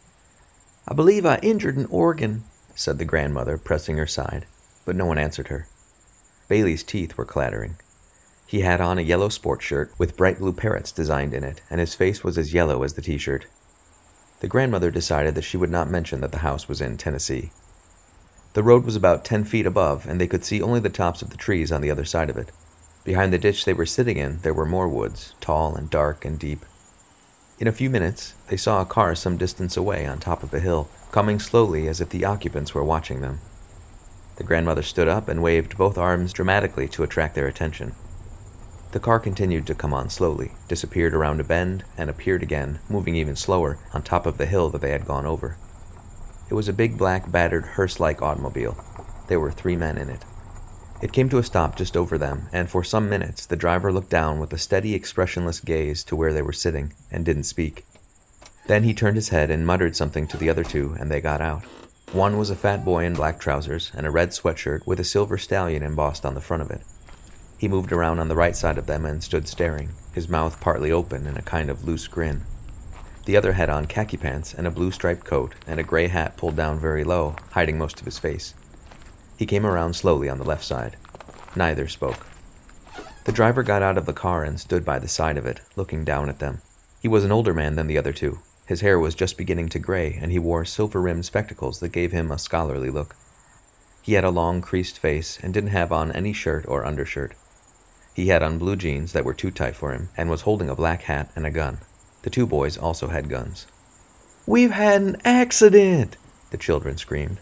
I 0.88 0.94
believe 0.94 1.24
I 1.24 1.38
injured 1.40 1.76
an 1.76 1.86
organ, 1.86 2.42
said 2.74 2.98
the 2.98 3.04
grandmother, 3.04 3.56
pressing 3.56 3.96
her 3.96 4.08
side, 4.08 4.46
but 4.84 4.96
no 4.96 5.06
one 5.06 5.18
answered 5.18 5.46
her. 5.54 5.68
Bailey's 6.48 6.82
teeth 6.82 7.16
were 7.16 7.24
clattering. 7.24 7.76
He 8.50 8.62
had 8.62 8.80
on 8.80 8.98
a 8.98 9.02
yellow 9.02 9.28
sport 9.28 9.62
shirt 9.62 9.92
with 9.96 10.16
bright 10.16 10.40
blue 10.40 10.52
parrots 10.52 10.90
designed 10.90 11.34
in 11.34 11.44
it, 11.44 11.60
and 11.70 11.78
his 11.78 11.94
face 11.94 12.24
was 12.24 12.36
as 12.36 12.52
yellow 12.52 12.82
as 12.82 12.94
the 12.94 13.00
t 13.00 13.16
shirt. 13.16 13.46
The 14.40 14.48
grandmother 14.48 14.90
decided 14.90 15.36
that 15.36 15.44
she 15.44 15.56
would 15.56 15.70
not 15.70 15.88
mention 15.88 16.20
that 16.20 16.32
the 16.32 16.38
house 16.38 16.66
was 16.66 16.80
in 16.80 16.96
Tennessee. 16.96 17.52
The 18.54 18.64
road 18.64 18.84
was 18.84 18.96
about 18.96 19.24
ten 19.24 19.44
feet 19.44 19.66
above, 19.66 20.04
and 20.04 20.20
they 20.20 20.26
could 20.26 20.44
see 20.44 20.60
only 20.60 20.80
the 20.80 20.88
tops 20.88 21.22
of 21.22 21.30
the 21.30 21.36
trees 21.36 21.70
on 21.70 21.80
the 21.80 21.92
other 21.92 22.04
side 22.04 22.28
of 22.28 22.36
it. 22.36 22.50
Behind 23.04 23.32
the 23.32 23.38
ditch 23.38 23.64
they 23.64 23.72
were 23.72 23.86
sitting 23.86 24.16
in, 24.16 24.40
there 24.40 24.52
were 24.52 24.66
more 24.66 24.88
woods, 24.88 25.32
tall 25.40 25.76
and 25.76 25.88
dark 25.88 26.24
and 26.24 26.36
deep. 26.36 26.64
In 27.60 27.68
a 27.68 27.78
few 27.78 27.88
minutes, 27.88 28.34
they 28.48 28.56
saw 28.56 28.82
a 28.82 28.84
car 28.84 29.14
some 29.14 29.36
distance 29.36 29.76
away 29.76 30.06
on 30.06 30.18
top 30.18 30.42
of 30.42 30.52
a 30.52 30.58
hill, 30.58 30.88
coming 31.12 31.38
slowly 31.38 31.86
as 31.86 32.00
if 32.00 32.08
the 32.08 32.24
occupants 32.24 32.74
were 32.74 32.82
watching 32.82 33.20
them. 33.20 33.38
The 34.38 34.42
grandmother 34.42 34.82
stood 34.82 35.06
up 35.06 35.28
and 35.28 35.40
waved 35.40 35.78
both 35.78 35.96
arms 35.96 36.32
dramatically 36.32 36.88
to 36.88 37.04
attract 37.04 37.36
their 37.36 37.46
attention. 37.46 37.94
The 38.92 39.00
car 39.00 39.20
continued 39.20 39.66
to 39.68 39.74
come 39.74 39.94
on 39.94 40.10
slowly, 40.10 40.50
disappeared 40.66 41.14
around 41.14 41.40
a 41.40 41.44
bend, 41.44 41.84
and 41.96 42.10
appeared 42.10 42.42
again, 42.42 42.80
moving 42.88 43.14
even 43.14 43.36
slower, 43.36 43.78
on 43.94 44.02
top 44.02 44.26
of 44.26 44.36
the 44.36 44.46
hill 44.46 44.68
that 44.70 44.80
they 44.80 44.90
had 44.90 45.06
gone 45.06 45.26
over. 45.26 45.56
It 46.50 46.54
was 46.54 46.68
a 46.68 46.72
big 46.72 46.98
black 46.98 47.30
battered 47.30 47.64
hearse 47.64 48.00
like 48.00 48.20
automobile. 48.20 48.76
There 49.28 49.38
were 49.38 49.52
three 49.52 49.76
men 49.76 49.96
in 49.96 50.08
it. 50.08 50.24
It 51.00 51.12
came 51.12 51.28
to 51.28 51.38
a 51.38 51.44
stop 51.44 51.76
just 51.76 51.96
over 51.96 52.18
them, 52.18 52.48
and 52.52 52.68
for 52.68 52.82
some 52.82 53.08
minutes 53.08 53.46
the 53.46 53.54
driver 53.54 53.92
looked 53.92 54.10
down 54.10 54.40
with 54.40 54.52
a 54.52 54.58
steady, 54.58 54.94
expressionless 54.94 55.60
gaze 55.60 56.02
to 56.04 56.16
where 56.16 56.32
they 56.32 56.42
were 56.42 56.52
sitting, 56.52 56.92
and 57.12 57.24
didn't 57.24 57.44
speak. 57.44 57.84
Then 58.66 58.82
he 58.82 58.92
turned 58.92 59.16
his 59.16 59.28
head 59.28 59.50
and 59.50 59.64
muttered 59.64 59.94
something 59.94 60.26
to 60.26 60.36
the 60.36 60.50
other 60.50 60.64
two, 60.64 60.96
and 60.98 61.10
they 61.10 61.20
got 61.20 61.40
out. 61.40 61.62
One 62.12 62.36
was 62.36 62.50
a 62.50 62.56
fat 62.56 62.84
boy 62.84 63.04
in 63.04 63.14
black 63.14 63.38
trousers 63.38 63.92
and 63.94 64.04
a 64.04 64.10
red 64.10 64.30
sweatshirt 64.30 64.84
with 64.84 64.98
a 64.98 65.04
silver 65.04 65.38
stallion 65.38 65.84
embossed 65.84 66.26
on 66.26 66.34
the 66.34 66.40
front 66.40 66.62
of 66.62 66.70
it. 66.72 66.82
He 67.60 67.68
moved 67.68 67.92
around 67.92 68.20
on 68.20 68.28
the 68.28 68.36
right 68.36 68.56
side 68.56 68.78
of 68.78 68.86
them 68.86 69.04
and 69.04 69.22
stood 69.22 69.46
staring, 69.46 69.90
his 70.14 70.30
mouth 70.30 70.62
partly 70.62 70.90
open 70.90 71.26
in 71.26 71.36
a 71.36 71.42
kind 71.42 71.68
of 71.68 71.84
loose 71.84 72.08
grin. 72.08 72.40
The 73.26 73.36
other 73.36 73.52
had 73.52 73.68
on 73.68 73.84
khaki 73.84 74.16
pants 74.16 74.54
and 74.54 74.66
a 74.66 74.70
blue 74.70 74.90
striped 74.90 75.26
coat 75.26 75.54
and 75.66 75.78
a 75.78 75.82
gray 75.82 76.06
hat 76.06 76.38
pulled 76.38 76.56
down 76.56 76.78
very 76.78 77.04
low, 77.04 77.36
hiding 77.50 77.76
most 77.76 78.00
of 78.00 78.06
his 78.06 78.18
face. 78.18 78.54
He 79.36 79.44
came 79.44 79.66
around 79.66 79.92
slowly 79.92 80.30
on 80.30 80.38
the 80.38 80.44
left 80.44 80.64
side. 80.64 80.96
Neither 81.54 81.86
spoke. 81.86 82.26
The 83.24 83.32
driver 83.32 83.62
got 83.62 83.82
out 83.82 83.98
of 83.98 84.06
the 84.06 84.14
car 84.14 84.42
and 84.42 84.58
stood 84.58 84.82
by 84.82 84.98
the 84.98 85.06
side 85.06 85.36
of 85.36 85.44
it, 85.44 85.60
looking 85.76 86.02
down 86.02 86.30
at 86.30 86.38
them. 86.38 86.62
He 87.02 87.08
was 87.08 87.26
an 87.26 87.32
older 87.32 87.52
man 87.52 87.76
than 87.76 87.88
the 87.88 87.98
other 87.98 88.14
two, 88.14 88.38
his 88.64 88.80
hair 88.80 88.98
was 88.98 89.14
just 89.14 89.36
beginning 89.36 89.68
to 89.68 89.78
gray, 89.78 90.18
and 90.18 90.32
he 90.32 90.38
wore 90.38 90.64
silver 90.64 91.02
rimmed 91.02 91.26
spectacles 91.26 91.80
that 91.80 91.92
gave 91.92 92.10
him 92.10 92.30
a 92.30 92.38
scholarly 92.38 92.88
look. 92.88 93.16
He 94.00 94.14
had 94.14 94.24
a 94.24 94.30
long, 94.30 94.62
creased 94.62 94.98
face 94.98 95.38
and 95.42 95.52
didn't 95.52 95.76
have 95.76 95.92
on 95.92 96.10
any 96.12 96.32
shirt 96.32 96.64
or 96.66 96.86
undershirt. 96.86 97.34
He 98.14 98.28
had 98.28 98.42
on 98.42 98.58
blue 98.58 98.76
jeans 98.76 99.12
that 99.12 99.24
were 99.24 99.34
too 99.34 99.50
tight 99.50 99.76
for 99.76 99.92
him 99.92 100.08
and 100.16 100.28
was 100.28 100.42
holding 100.42 100.68
a 100.68 100.74
black 100.74 101.02
hat 101.02 101.30
and 101.36 101.46
a 101.46 101.50
gun. 101.50 101.78
The 102.22 102.30
two 102.30 102.46
boys 102.46 102.76
also 102.76 103.08
had 103.08 103.28
guns. 103.28 103.66
We've 104.46 104.72
had 104.72 105.02
an 105.02 105.16
accident! 105.24 106.16
the 106.50 106.58
children 106.58 106.98
screamed. 106.98 107.38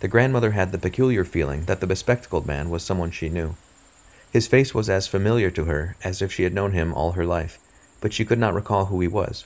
The 0.00 0.08
grandmother 0.08 0.50
had 0.50 0.72
the 0.72 0.78
peculiar 0.78 1.24
feeling 1.24 1.66
that 1.66 1.80
the 1.80 1.86
bespectacled 1.86 2.46
man 2.46 2.70
was 2.70 2.82
someone 2.82 3.12
she 3.12 3.28
knew. 3.28 3.54
His 4.32 4.48
face 4.48 4.74
was 4.74 4.90
as 4.90 5.06
familiar 5.06 5.50
to 5.52 5.66
her 5.66 5.94
as 6.02 6.20
if 6.20 6.32
she 6.32 6.42
had 6.42 6.54
known 6.54 6.72
him 6.72 6.92
all 6.92 7.12
her 7.12 7.24
life, 7.24 7.58
but 8.00 8.12
she 8.12 8.24
could 8.24 8.38
not 8.38 8.54
recall 8.54 8.86
who 8.86 9.00
he 9.00 9.06
was. 9.06 9.44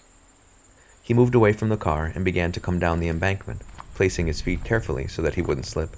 He 1.03 1.13
moved 1.13 1.35
away 1.35 1.53
from 1.53 1.69
the 1.69 1.77
car 1.77 2.11
and 2.15 2.25
began 2.25 2.53
to 2.53 2.61
come 2.61 2.79
down 2.79 3.01
the 3.01 3.09
embankment, 3.09 3.63
placing 3.95 4.29
his 4.29 4.41
feet 4.41 4.65
carefully 4.65 5.07
so 5.09 5.21
that 5.23 5.35
he 5.35 5.43
wouldn't 5.43 5.67
slip. 5.67 5.95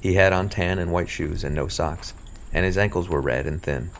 He 0.00 0.14
had 0.14 0.32
on 0.32 0.48
tan 0.48 0.78
and 0.78 0.92
white 0.92 1.08
shoes 1.08 1.42
and 1.42 1.54
no 1.54 1.66
socks, 1.66 2.14
and 2.54 2.64
his 2.64 2.78
ankles 2.78 3.08
were 3.08 3.20
red 3.20 3.46
and 3.46 3.62
thin. 3.62 3.90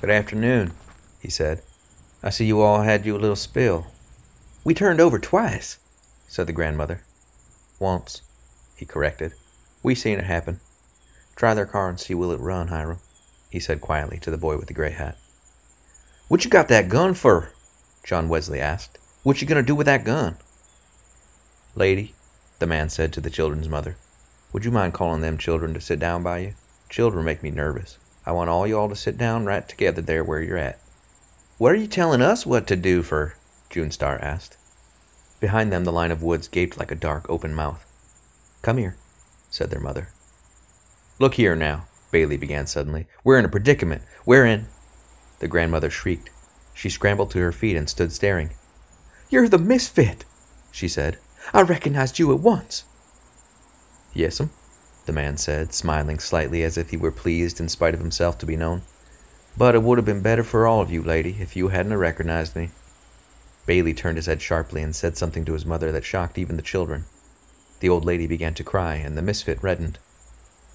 Good 0.00 0.10
afternoon, 0.10 0.72
he 1.20 1.30
said. 1.30 1.62
I 2.22 2.30
see 2.30 2.46
you 2.46 2.62
all 2.62 2.82
had 2.82 3.04
you 3.04 3.14
a 3.14 3.18
little 3.18 3.36
spill. 3.36 3.86
We 4.64 4.72
turned 4.72 5.00
over 5.00 5.18
twice, 5.18 5.78
said 6.26 6.46
the 6.46 6.52
grandmother. 6.52 7.02
Once, 7.78 8.22
he 8.76 8.86
corrected. 8.86 9.34
We 9.82 9.94
seen 9.94 10.18
it 10.18 10.24
happen. 10.24 10.60
Try 11.36 11.52
their 11.52 11.66
car 11.66 11.90
and 11.90 12.00
see 12.00 12.14
will 12.14 12.32
it 12.32 12.40
run, 12.40 12.68
Hiram, 12.68 13.00
he 13.50 13.60
said 13.60 13.82
quietly 13.82 14.18
to 14.20 14.30
the 14.30 14.38
boy 14.38 14.56
with 14.56 14.68
the 14.68 14.74
gray 14.74 14.92
hat. 14.92 15.18
What 16.28 16.44
you 16.44 16.50
got 16.50 16.68
that 16.68 16.88
gun 16.88 17.12
for? 17.12 17.50
John 18.02 18.30
Wesley 18.30 18.60
asked. 18.60 18.98
What 19.22 19.42
you 19.42 19.46
gonna 19.46 19.62
do 19.62 19.74
with 19.74 19.86
that 19.86 20.04
gun? 20.04 20.38
Lady, 21.74 22.14
the 22.60 22.66
man 22.66 22.88
said 22.88 23.12
to 23.12 23.20
the 23.20 23.30
children's 23.30 23.68
mother, 23.68 23.96
would 24.54 24.64
you 24.64 24.70
mind 24.70 24.94
calling 24.94 25.20
them 25.20 25.36
children 25.36 25.74
to 25.74 25.80
sit 25.80 25.98
down 25.98 26.22
by 26.22 26.38
you? 26.38 26.54
Children 26.88 27.24
make 27.24 27.42
me 27.42 27.50
nervous. 27.50 27.98
I 28.24 28.30
want 28.30 28.48
all 28.48 28.68
you 28.68 28.78
all 28.78 28.88
to 28.88 28.94
sit 28.94 29.18
down 29.18 29.44
right 29.44 29.68
together 29.68 30.00
there 30.00 30.22
where 30.22 30.40
you're 30.40 30.56
at. 30.56 30.78
What 31.58 31.72
are 31.72 31.76
you 31.76 31.88
telling 31.88 32.22
us 32.22 32.46
what 32.46 32.68
to 32.68 32.76
do 32.76 33.02
for? 33.02 33.34
June 33.68 33.90
Star 33.90 34.16
asked. 34.22 34.56
Behind 35.40 35.72
them, 35.72 35.82
the 35.82 35.90
line 35.90 36.12
of 36.12 36.22
woods 36.22 36.46
gaped 36.46 36.78
like 36.78 36.92
a 36.92 36.94
dark, 36.94 37.28
open 37.28 37.52
mouth. 37.52 37.84
Come 38.62 38.78
here, 38.78 38.96
said 39.50 39.70
their 39.70 39.80
mother. 39.80 40.10
Look 41.18 41.34
here 41.34 41.56
now, 41.56 41.86
Bailey 42.12 42.36
began 42.36 42.68
suddenly. 42.68 43.06
We're 43.24 43.40
in 43.40 43.44
a 43.44 43.48
predicament. 43.48 44.02
We're 44.24 44.46
in. 44.46 44.66
The 45.40 45.48
grandmother 45.48 45.90
shrieked. 45.90 46.30
She 46.74 46.88
scrambled 46.90 47.32
to 47.32 47.40
her 47.40 47.50
feet 47.50 47.76
and 47.76 47.90
stood 47.90 48.12
staring. 48.12 48.50
You're 49.30 49.48
the 49.48 49.58
misfit, 49.58 50.24
she 50.70 50.86
said. 50.86 51.18
I 51.52 51.62
recognized 51.62 52.20
you 52.20 52.32
at 52.32 52.38
once. 52.38 52.84
Yes'm, 54.14 54.50
the 55.06 55.12
man 55.12 55.36
said, 55.36 55.74
smiling 55.74 56.18
slightly 56.18 56.62
as 56.62 56.78
if 56.78 56.90
he 56.90 56.96
were 56.96 57.10
pleased 57.10 57.60
in 57.60 57.68
spite 57.68 57.94
of 57.94 58.00
himself 58.00 58.38
to 58.38 58.46
be 58.46 58.56
known. 58.56 58.82
But 59.56 59.74
it 59.74 59.82
would 59.82 59.98
have 59.98 60.04
been 60.04 60.22
better 60.22 60.42
for 60.42 60.66
all 60.66 60.80
of 60.80 60.90
you, 60.90 61.02
lady, 61.02 61.36
if 61.40 61.56
you 61.56 61.68
hadn't 61.68 61.96
recognized 61.96 62.56
me. 62.56 62.70
Bailey 63.66 63.94
turned 63.94 64.16
his 64.16 64.26
head 64.26 64.40
sharply 64.40 64.82
and 64.82 64.94
said 64.94 65.16
something 65.16 65.44
to 65.44 65.52
his 65.52 65.66
mother 65.66 65.92
that 65.92 66.04
shocked 66.04 66.38
even 66.38 66.56
the 66.56 66.62
children. 66.62 67.04
The 67.80 67.88
old 67.88 68.04
lady 68.04 68.26
began 68.26 68.54
to 68.54 68.64
cry, 68.64 68.94
and 68.96 69.16
the 69.16 69.22
misfit 69.22 69.62
reddened. 69.62 69.98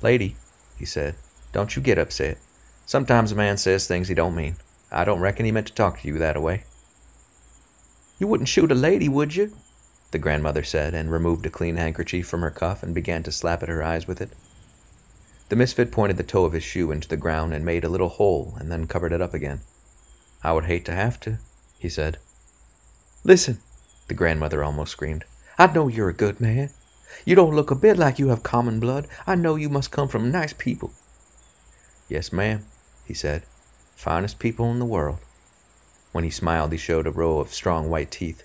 Lady, 0.02 0.36
he 0.78 0.86
said, 0.86 1.15
don't 1.52 1.75
you 1.75 1.82
get 1.82 1.97
upset. 1.97 2.38
Sometimes 2.86 3.32
a 3.32 3.36
man 3.36 3.58
says 3.58 3.88
things 3.88 4.08
he 4.08 4.13
don't 4.13 4.36
mean. 4.36 4.56
I 4.91 5.04
don't 5.06 5.19
reckon 5.19 5.45
he 5.45 5.52
meant 5.52 5.67
to 5.67 5.73
talk 5.73 5.99
to 5.99 6.08
you 6.08 6.17
that 6.19 6.41
way. 6.41 6.63
You 8.19 8.28
wouldn't 8.28 8.49
shoot 8.49 8.71
a 8.71 8.75
lady, 8.75 9.08
would 9.10 9.36
you? 9.36 9.52
The 10.12 10.19
grandmother 10.19 10.63
said, 10.63 10.93
and 10.93 11.12
removed 11.12 11.45
a 11.45 11.50
clean 11.50 11.76
handkerchief 11.76 12.28
from 12.28 12.41
her 12.41 12.50
cuff 12.50 12.82
and 12.82 12.95
began 12.95 13.24
to 13.24 13.32
slap 13.32 13.62
at 13.62 13.69
her 13.69 13.84
eyes 13.84 14.08
with 14.08 14.22
it. 14.22 14.32
The 15.50 15.56
misfit 15.56 15.91
pointed 15.91 16.17
the 16.17 16.24
toe 16.24 16.45
of 16.45 16.54
his 16.54 16.63
shoe 16.63 16.91
into 16.91 17.08
the 17.08 17.17
ground 17.17 17.54
and 17.54 17.65
made 17.65 17.84
a 17.84 17.89
little 17.89 18.10
hole 18.10 18.56
and 18.60 18.72
then 18.72 18.88
covered 18.88 19.12
it 19.12 19.22
up 19.22 19.34
again. 19.34 19.62
I 20.43 20.54
would 20.54 20.65
hate 20.65 20.86
to 20.86 20.95
have 20.95 21.19
to, 21.22 21.39
he 21.78 21.89
said. 21.89 22.17
Listen, 23.24 23.60
the 24.08 24.13
grandmother 24.13 24.63
almost 24.63 24.91
screamed. 24.91 25.26
I 25.58 25.67
know 25.67 25.88
you're 25.88 26.10
a 26.10 26.13
good 26.13 26.39
man. 26.39 26.69
You 27.26 27.36
don't 27.36 27.56
look 27.56 27.69
a 27.69 27.76
bit 27.76 27.98
like 27.98 28.17
you 28.17 28.30
have 28.30 28.43
common 28.43 28.80
blood. 28.80 29.08
I 29.28 29.36
know 29.36 29.56
you 29.56 29.69
must 29.69 29.91
come 29.91 30.08
from 30.08 30.32
nice 30.32 30.54
people. 30.54 30.91
Yes, 32.08 32.32
ma'am, 32.32 32.65
he 33.06 33.13
said. 33.13 33.43
Finest 33.95 34.39
people 34.39 34.72
in 34.72 34.80
the 34.80 34.86
world. 34.86 35.19
When 36.12 36.24
he 36.24 36.30
smiled, 36.30 36.72
he 36.72 36.78
showed 36.78 37.06
a 37.06 37.12
row 37.12 37.39
of 37.39 37.54
strong 37.54 37.89
white 37.89 38.10
teeth. 38.10 38.43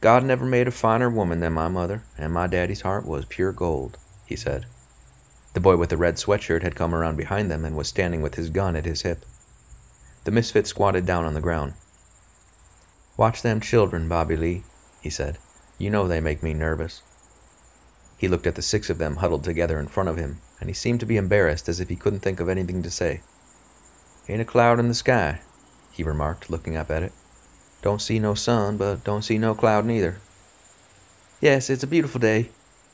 God 0.00 0.24
never 0.24 0.46
made 0.46 0.66
a 0.66 0.70
finer 0.70 1.10
woman 1.10 1.40
than 1.40 1.52
my 1.52 1.68
mother, 1.68 2.02
and 2.16 2.32
my 2.32 2.46
daddy's 2.46 2.80
heart 2.80 3.04
was 3.04 3.26
pure 3.26 3.52
gold, 3.52 3.98
he 4.24 4.34
said. 4.34 4.64
The 5.52 5.60
boy 5.60 5.76
with 5.76 5.90
the 5.90 5.98
red 5.98 6.14
sweatshirt 6.14 6.62
had 6.62 6.74
come 6.74 6.94
around 6.94 7.16
behind 7.16 7.50
them 7.50 7.64
and 7.66 7.76
was 7.76 7.88
standing 7.88 8.22
with 8.22 8.36
his 8.36 8.48
gun 8.48 8.76
at 8.76 8.86
his 8.86 9.02
hip. 9.02 9.26
The 10.24 10.30
misfit 10.30 10.66
squatted 10.66 11.04
down 11.04 11.24
on 11.24 11.34
the 11.34 11.40
ground. 11.40 11.74
Watch 13.16 13.42
them 13.42 13.60
children, 13.60 14.08
Bobby 14.08 14.36
Lee, 14.36 14.62
he 15.02 15.10
said. 15.10 15.36
You 15.76 15.90
know 15.90 16.08
they 16.08 16.20
make 16.20 16.42
me 16.42 16.54
nervous. 16.54 17.02
He 18.16 18.28
looked 18.28 18.46
at 18.46 18.54
the 18.54 18.62
six 18.62 18.88
of 18.88 18.98
them 18.98 19.16
huddled 19.16 19.44
together 19.44 19.78
in 19.78 19.88
front 19.88 20.08
of 20.08 20.16
him, 20.16 20.38
and 20.60 20.70
he 20.70 20.74
seemed 20.74 21.00
to 21.00 21.06
be 21.06 21.18
embarrassed 21.18 21.68
as 21.68 21.80
if 21.80 21.90
he 21.90 21.96
couldn't 21.96 22.20
think 22.20 22.40
of 22.40 22.48
anything 22.48 22.82
to 22.82 22.90
say. 22.90 23.20
Ain't 24.28 24.40
a 24.40 24.46
cloud 24.46 24.78
in 24.78 24.88
the 24.88 24.94
sky, 24.94 25.40
he 25.92 26.02
remarked, 26.02 26.48
looking 26.48 26.76
up 26.76 26.90
at 26.90 27.02
it. 27.02 27.12
Don't 27.82 28.02
see 28.02 28.18
no 28.18 28.34
sun, 28.34 28.76
but 28.76 29.04
don't 29.04 29.22
see 29.22 29.38
no 29.38 29.54
cloud 29.54 29.84
neither. 29.86 30.18
Yes, 31.40 31.70
it's 31.70 31.82
a 31.82 31.86
beautiful 31.86 32.20
day, 32.20 32.50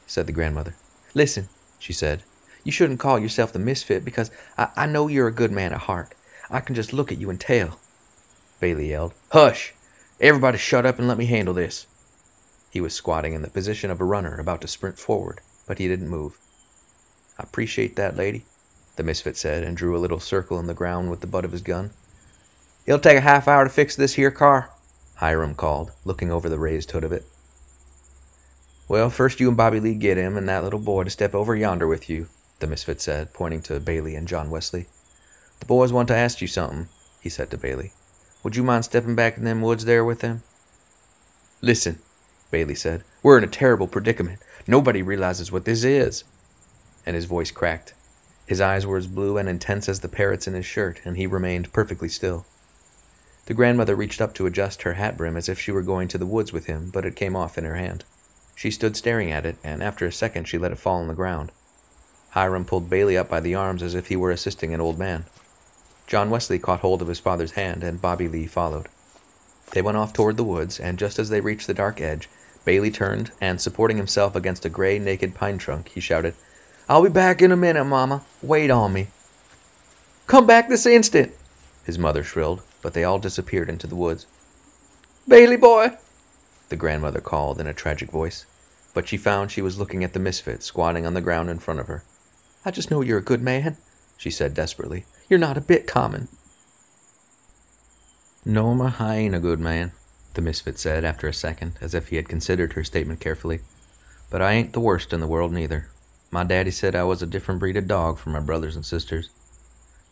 said 0.06 0.26
the 0.26 0.32
grandmother. 0.32 0.74
Listen, 1.14 1.48
she 1.78 1.92
said, 1.92 2.22
you 2.62 2.72
shouldn't 2.72 3.00
call 3.00 3.18
yourself 3.18 3.52
the 3.52 3.58
misfit 3.58 4.04
because 4.04 4.30
I, 4.58 4.68
I 4.76 4.86
know 4.86 5.08
you're 5.08 5.28
a 5.28 5.32
good 5.32 5.52
man 5.52 5.72
at 5.72 5.82
heart. 5.82 6.14
I 6.50 6.60
can 6.60 6.74
just 6.74 6.92
look 6.92 7.10
at 7.10 7.18
you 7.18 7.30
and 7.30 7.40
tell. 7.40 7.78
Bailey 8.60 8.90
yelled. 8.90 9.14
Hush! 9.30 9.72
Everybody 10.20 10.58
shut 10.58 10.86
up 10.86 10.98
and 10.98 11.06
let 11.06 11.18
me 11.18 11.26
handle 11.26 11.54
this. 11.54 11.86
He 12.70 12.80
was 12.80 12.94
squatting 12.94 13.34
in 13.34 13.42
the 13.42 13.50
position 13.50 13.90
of 13.90 14.00
a 14.00 14.04
runner 14.04 14.38
about 14.38 14.60
to 14.62 14.68
sprint 14.68 14.98
forward, 14.98 15.40
but 15.66 15.78
he 15.78 15.88
didn't 15.88 16.08
move. 16.08 16.38
I 17.38 17.42
appreciate 17.42 17.96
that, 17.96 18.16
lady, 18.16 18.44
the 18.96 19.02
misfit 19.02 19.36
said 19.36 19.62
and 19.62 19.76
drew 19.76 19.96
a 19.96 20.00
little 20.00 20.20
circle 20.20 20.58
in 20.58 20.66
the 20.66 20.74
ground 20.74 21.10
with 21.10 21.20
the 21.20 21.26
butt 21.26 21.44
of 21.44 21.52
his 21.52 21.62
gun. 21.62 21.90
It'll 22.86 23.00
take 23.00 23.18
a 23.18 23.22
half 23.22 23.48
hour 23.48 23.64
to 23.64 23.70
fix 23.70 23.94
this 23.96 24.14
here 24.14 24.30
car, 24.30 24.70
Hiram 25.16 25.54
called, 25.54 25.92
looking 26.04 26.30
over 26.30 26.48
the 26.48 26.58
raised 26.58 26.90
hood 26.90 27.04
of 27.04 27.12
it. 27.12 27.24
Well, 28.88 29.10
first 29.10 29.40
you 29.40 29.48
and 29.48 29.56
Bobby 29.56 29.80
Lee 29.80 29.94
get 29.94 30.16
him 30.16 30.36
and 30.36 30.48
that 30.48 30.62
little 30.62 30.78
boy 30.78 31.04
to 31.04 31.10
step 31.10 31.34
over 31.34 31.56
yonder 31.56 31.86
with 31.86 32.08
you, 32.08 32.28
the 32.60 32.66
misfit 32.66 33.00
said, 33.00 33.34
pointing 33.34 33.62
to 33.62 33.80
Bailey 33.80 34.14
and 34.14 34.28
John 34.28 34.50
Wesley. 34.50 34.86
The 35.60 35.66
boys 35.66 35.92
want 35.92 36.08
to 36.08 36.16
ask 36.16 36.40
you 36.40 36.46
something, 36.46 36.88
he 37.20 37.28
said 37.28 37.50
to 37.50 37.58
Bailey. 37.58 37.92
Would 38.44 38.56
you 38.56 38.62
mind 38.62 38.84
stepping 38.84 39.16
back 39.16 39.36
in 39.36 39.44
them 39.44 39.62
woods 39.62 39.86
there 39.86 40.04
with 40.04 40.20
them? 40.20 40.42
Listen, 41.60 41.98
Bailey 42.50 42.74
said. 42.74 43.02
We're 43.22 43.38
in 43.38 43.44
a 43.44 43.48
terrible 43.48 43.88
predicament. 43.88 44.38
Nobody 44.66 45.02
realizes 45.02 45.50
what 45.50 45.64
this 45.64 45.82
is. 45.82 46.22
And 47.04 47.16
his 47.16 47.24
voice 47.24 47.50
cracked. 47.50 47.94
His 48.46 48.60
eyes 48.60 48.86
were 48.86 48.98
as 48.98 49.08
blue 49.08 49.38
and 49.38 49.48
intense 49.48 49.88
as 49.88 50.00
the 50.00 50.08
parrots 50.08 50.46
in 50.46 50.54
his 50.54 50.66
shirt, 50.66 51.00
and 51.04 51.16
he 51.16 51.26
remained 51.26 51.72
perfectly 51.72 52.08
still. 52.08 52.46
The 53.46 53.54
grandmother 53.54 53.94
reached 53.94 54.20
up 54.20 54.34
to 54.34 54.46
adjust 54.46 54.82
her 54.82 54.94
hat 54.94 55.16
brim 55.16 55.36
as 55.36 55.48
if 55.48 55.58
she 55.58 55.72
were 55.72 55.82
going 55.82 56.08
to 56.08 56.18
the 56.18 56.26
woods 56.26 56.52
with 56.52 56.66
him, 56.66 56.90
but 56.92 57.04
it 57.04 57.16
came 57.16 57.36
off 57.36 57.56
in 57.56 57.64
her 57.64 57.76
hand. 57.76 58.04
She 58.56 58.70
stood 58.70 58.96
staring 58.96 59.30
at 59.30 59.46
it, 59.46 59.56
and 59.62 59.82
after 59.82 60.06
a 60.06 60.12
second 60.12 60.48
she 60.48 60.58
let 60.58 60.72
it 60.72 60.78
fall 60.78 61.00
on 61.00 61.08
the 61.08 61.14
ground. 61.14 61.52
Hiram 62.30 62.64
pulled 62.64 62.90
Bailey 62.90 63.16
up 63.16 63.28
by 63.28 63.40
the 63.40 63.54
arms 63.54 63.82
as 63.82 63.94
if 63.94 64.08
he 64.08 64.16
were 64.16 64.30
assisting 64.30 64.74
an 64.74 64.80
old 64.80 64.98
man. 64.98 65.24
John 66.06 66.28
Wesley 66.28 66.58
caught 66.58 66.80
hold 66.80 67.02
of 67.02 67.08
his 67.08 67.20
father's 67.20 67.52
hand, 67.52 67.82
and 67.82 68.02
Bobby 68.02 68.28
Lee 68.28 68.46
followed. 68.46 68.88
They 69.72 69.82
went 69.82 69.96
off 69.96 70.12
toward 70.12 70.36
the 70.36 70.44
woods, 70.44 70.78
and 70.78 70.98
just 70.98 71.18
as 71.18 71.28
they 71.28 71.40
reached 71.40 71.66
the 71.66 71.74
dark 71.74 72.00
edge, 72.00 72.28
Bailey 72.64 72.90
turned, 72.90 73.30
and 73.40 73.60
supporting 73.60 73.96
himself 73.96 74.34
against 74.34 74.64
a 74.64 74.68
gray, 74.68 74.98
naked 74.98 75.34
pine 75.34 75.58
trunk, 75.58 75.88
he 75.88 76.00
shouted, 76.00 76.34
I'll 76.88 77.02
be 77.02 77.10
back 77.10 77.42
in 77.42 77.52
a 77.52 77.56
minute, 77.56 77.84
Mama. 77.84 78.22
Wait 78.42 78.70
on 78.70 78.92
me. 78.92 79.08
Come 80.26 80.46
back 80.46 80.68
this 80.68 80.86
instant, 80.86 81.32
his 81.84 81.98
mother 81.98 82.24
shrilled, 82.24 82.62
but 82.86 82.94
they 82.94 83.02
all 83.02 83.18
disappeared 83.18 83.68
into 83.68 83.88
the 83.88 83.96
woods. 83.96 84.26
Bailey 85.26 85.56
boy, 85.56 85.98
the 86.68 86.76
grandmother 86.76 87.20
called 87.20 87.60
in 87.60 87.66
a 87.66 87.74
tragic 87.74 88.12
voice, 88.12 88.46
but 88.94 89.08
she 89.08 89.16
found 89.16 89.50
she 89.50 89.60
was 89.60 89.76
looking 89.76 90.04
at 90.04 90.12
the 90.12 90.20
misfit 90.20 90.62
squatting 90.62 91.04
on 91.04 91.12
the 91.12 91.20
ground 91.20 91.50
in 91.50 91.58
front 91.58 91.80
of 91.80 91.88
her. 91.88 92.04
I 92.64 92.70
just 92.70 92.88
know 92.88 93.00
you're 93.00 93.18
a 93.18 93.20
good 93.20 93.42
man, 93.42 93.76
she 94.16 94.30
said 94.30 94.54
desperately. 94.54 95.04
You're 95.28 95.40
not 95.40 95.56
a 95.56 95.60
bit 95.60 95.88
common. 95.88 96.28
No, 98.44 98.72
ma, 98.72 98.92
I 99.00 99.16
ain't 99.16 99.34
a 99.34 99.40
good 99.40 99.58
man, 99.58 99.90
the 100.34 100.40
misfit 100.40 100.78
said 100.78 101.04
after 101.04 101.26
a 101.26 101.34
second, 101.34 101.72
as 101.80 101.92
if 101.92 102.10
he 102.10 102.14
had 102.14 102.28
considered 102.28 102.74
her 102.74 102.84
statement 102.84 103.18
carefully. 103.18 103.62
But 104.30 104.42
I 104.42 104.52
ain't 104.52 104.74
the 104.74 104.78
worst 104.78 105.12
in 105.12 105.18
the 105.18 105.26
world 105.26 105.52
neither. 105.52 105.88
My 106.30 106.44
daddy 106.44 106.70
said 106.70 106.94
I 106.94 107.02
was 107.02 107.20
a 107.20 107.26
different 107.26 107.58
breed 107.58 107.76
of 107.76 107.88
dog 107.88 108.18
from 108.18 108.30
my 108.30 108.38
brothers 108.38 108.76
and 108.76 108.86
sisters. 108.86 109.30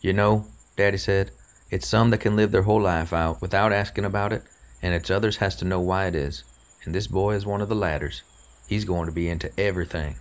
You 0.01 0.11
know, 0.11 0.47
daddy 0.75 0.97
said, 0.97 1.31
it's 1.71 1.87
some 1.87 2.11
that 2.11 2.19
can 2.19 2.35
live 2.35 2.51
their 2.51 2.63
whole 2.63 2.81
life 2.81 3.11
out 3.11 3.41
without 3.41 3.73
asking 3.73 4.05
about 4.05 4.31
it, 4.31 4.43
and 4.81 4.93
it's 4.93 5.09
others 5.09 5.37
has 5.37 5.55
to 5.57 5.65
know 5.65 5.79
why 5.79 6.05
it 6.05 6.15
is. 6.15 6.43
And 6.83 6.93
this 6.93 7.07
boy 7.07 7.33
is 7.33 7.45
one 7.45 7.61
of 7.61 7.69
the 7.69 7.75
ladders. 7.75 8.21
He's 8.67 8.85
going 8.85 9.07
to 9.07 9.11
be 9.11 9.27
into 9.27 9.51
everything. 9.59 10.15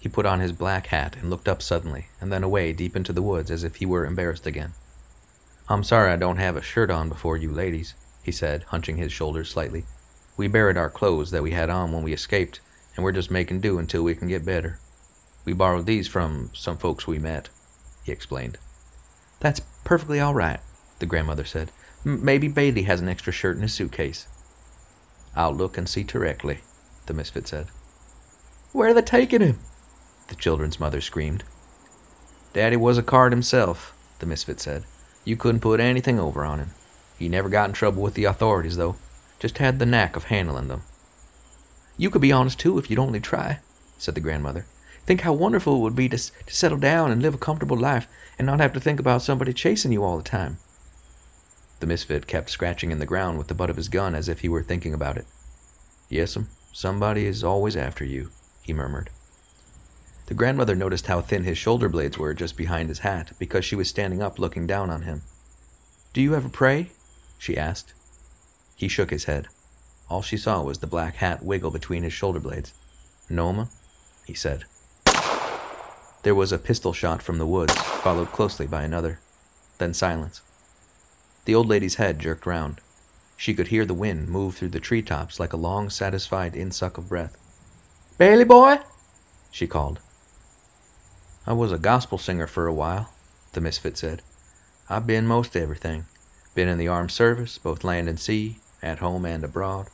He 0.00 0.08
put 0.08 0.26
on 0.26 0.40
his 0.40 0.52
black 0.52 0.86
hat 0.88 1.16
and 1.16 1.30
looked 1.30 1.48
up 1.48 1.62
suddenly, 1.62 2.06
and 2.20 2.32
then 2.32 2.42
away 2.42 2.72
deep 2.72 2.96
into 2.96 3.12
the 3.12 3.22
woods 3.22 3.50
as 3.50 3.64
if 3.64 3.76
he 3.76 3.86
were 3.86 4.06
embarrassed 4.06 4.46
again. 4.46 4.72
I'm 5.68 5.84
sorry 5.84 6.12
I 6.12 6.16
don't 6.16 6.36
have 6.36 6.56
a 6.56 6.62
shirt 6.62 6.90
on 6.90 7.08
before 7.08 7.36
you 7.36 7.50
ladies, 7.50 7.94
he 8.22 8.32
said, 8.32 8.64
hunching 8.64 8.96
his 8.96 9.12
shoulders 9.12 9.50
slightly. 9.50 9.84
We 10.36 10.48
buried 10.48 10.76
our 10.76 10.90
clothes 10.90 11.30
that 11.30 11.42
we 11.42 11.52
had 11.52 11.70
on 11.70 11.92
when 11.92 12.02
we 12.02 12.12
escaped, 12.12 12.60
and 12.96 13.04
we're 13.04 13.12
just 13.12 13.30
making 13.30 13.60
do 13.60 13.78
until 13.78 14.02
we 14.02 14.14
can 14.14 14.28
get 14.28 14.44
better. 14.44 14.78
We 15.44 15.52
borrowed 15.52 15.86
these 15.86 16.08
from 16.08 16.50
some 16.54 16.76
folks 16.76 17.06
we 17.06 17.18
met, 17.18 17.48
he 18.04 18.12
explained. 18.12 18.58
That's 19.44 19.60
perfectly 19.60 20.20
all 20.20 20.32
right, 20.32 20.58
the 21.00 21.06
grandmother 21.06 21.44
said. 21.44 21.70
Maybe 22.02 22.48
Bailey 22.48 22.84
has 22.84 23.02
an 23.02 23.10
extra 23.10 23.30
shirt 23.30 23.56
in 23.56 23.62
his 23.62 23.74
suitcase. 23.74 24.26
I'll 25.36 25.52
look 25.52 25.76
and 25.76 25.86
see 25.86 26.02
directly, 26.02 26.60
the 27.04 27.12
misfit 27.12 27.46
said. 27.46 27.66
Where 28.72 28.88
are 28.88 28.94
they 28.94 29.02
taking 29.02 29.42
him? 29.42 29.58
the 30.28 30.34
children's 30.34 30.80
mother 30.80 31.02
screamed. 31.02 31.44
Daddy 32.54 32.76
was 32.76 32.96
a 32.96 33.02
card 33.02 33.32
himself, 33.32 33.94
the 34.18 34.24
misfit 34.24 34.60
said. 34.60 34.84
You 35.26 35.36
couldn't 35.36 35.60
put 35.60 35.78
anything 35.78 36.18
over 36.18 36.42
on 36.46 36.58
him. 36.58 36.70
He 37.18 37.28
never 37.28 37.50
got 37.50 37.68
in 37.68 37.74
trouble 37.74 38.02
with 38.02 38.14
the 38.14 38.24
authorities, 38.24 38.78
though. 38.78 38.96
Just 39.38 39.58
had 39.58 39.78
the 39.78 39.84
knack 39.84 40.16
of 40.16 40.24
handling 40.24 40.68
them. 40.68 40.84
You 41.98 42.08
could 42.08 42.22
be 42.22 42.32
honest, 42.32 42.58
too, 42.58 42.78
if 42.78 42.88
you'd 42.88 42.98
only 42.98 43.20
try, 43.20 43.58
said 43.98 44.14
the 44.14 44.22
grandmother. 44.22 44.64
Think 45.04 45.20
how 45.20 45.34
wonderful 45.34 45.76
it 45.76 45.80
would 45.80 45.94
be 45.94 46.08
to, 46.08 46.16
to 46.16 46.54
settle 46.54 46.78
down 46.78 47.10
and 47.10 47.20
live 47.20 47.34
a 47.34 47.38
comfortable 47.38 47.76
life 47.76 48.08
and 48.38 48.46
not 48.46 48.60
have 48.60 48.72
to 48.72 48.80
think 48.80 49.00
about 49.00 49.22
somebody 49.22 49.52
chasing 49.52 49.92
you 49.92 50.02
all 50.04 50.16
the 50.16 50.22
time. 50.22 50.58
The 51.80 51.86
misfit 51.86 52.26
kept 52.26 52.50
scratching 52.50 52.90
in 52.90 52.98
the 52.98 53.06
ground 53.06 53.38
with 53.38 53.48
the 53.48 53.54
butt 53.54 53.70
of 53.70 53.76
his 53.76 53.88
gun 53.88 54.14
as 54.14 54.28
if 54.28 54.40
he 54.40 54.48
were 54.48 54.62
thinking 54.62 54.94
about 54.94 55.16
it. 55.16 55.26
Yes'm, 56.10 56.42
um, 56.42 56.48
somebody 56.72 57.26
is 57.26 57.44
always 57.44 57.76
after 57.76 58.04
you, 58.04 58.30
he 58.62 58.72
murmured. 58.72 59.10
The 60.26 60.34
grandmother 60.34 60.74
noticed 60.74 61.06
how 61.06 61.20
thin 61.20 61.44
his 61.44 61.58
shoulder 61.58 61.88
blades 61.88 62.16
were 62.16 62.32
just 62.32 62.56
behind 62.56 62.88
his 62.88 63.00
hat 63.00 63.32
because 63.38 63.64
she 63.64 63.76
was 63.76 63.88
standing 63.88 64.22
up 64.22 64.38
looking 64.38 64.66
down 64.66 64.88
on 64.88 65.02
him. 65.02 65.22
Do 66.14 66.22
you 66.22 66.34
ever 66.34 66.48
pray? 66.48 66.90
she 67.38 67.56
asked. 67.56 67.92
He 68.76 68.88
shook 68.88 69.10
his 69.10 69.24
head. 69.24 69.48
All 70.08 70.22
she 70.22 70.36
saw 70.36 70.62
was 70.62 70.78
the 70.78 70.86
black 70.86 71.16
hat 71.16 71.42
wiggle 71.42 71.70
between 71.70 72.02
his 72.02 72.12
shoulder 72.12 72.40
blades. 72.40 72.72
Noma, 73.28 73.62
um, 73.62 73.68
he 74.26 74.34
said. 74.34 74.64
There 76.24 76.34
was 76.34 76.52
a 76.52 76.58
pistol 76.58 76.94
shot 76.94 77.20
from 77.20 77.36
the 77.36 77.46
woods, 77.46 77.74
followed 77.74 78.32
closely 78.32 78.66
by 78.66 78.82
another. 78.82 79.20
Then 79.76 79.92
silence. 79.92 80.40
The 81.44 81.54
old 81.54 81.68
lady's 81.68 81.96
head 81.96 82.18
jerked 82.18 82.46
round. 82.46 82.80
She 83.36 83.52
could 83.52 83.68
hear 83.68 83.84
the 83.84 83.92
wind 83.92 84.28
move 84.28 84.56
through 84.56 84.70
the 84.70 84.80
tree 84.80 85.02
tops 85.02 85.38
like 85.38 85.52
a 85.52 85.58
long, 85.58 85.90
satisfied 85.90 86.54
insuck 86.54 86.96
of 86.96 87.10
breath. 87.10 87.36
Bailey 88.16 88.44
boy, 88.44 88.78
she 89.50 89.66
called. 89.66 90.00
I 91.46 91.52
was 91.52 91.72
a 91.72 91.78
gospel 91.78 92.16
singer 92.16 92.46
for 92.46 92.66
a 92.66 92.72
while, 92.72 93.12
the 93.52 93.60
misfit 93.60 93.98
said. 93.98 94.22
I've 94.88 95.06
been 95.06 95.26
most 95.26 95.54
everything. 95.54 96.06
Been 96.54 96.68
in 96.68 96.78
the 96.78 96.88
armed 96.88 97.10
service, 97.10 97.58
both 97.58 97.84
land 97.84 98.08
and 98.08 98.18
sea, 98.18 98.60
at 98.82 99.00
home 99.00 99.26
and 99.26 99.44
abroad. 99.44 99.88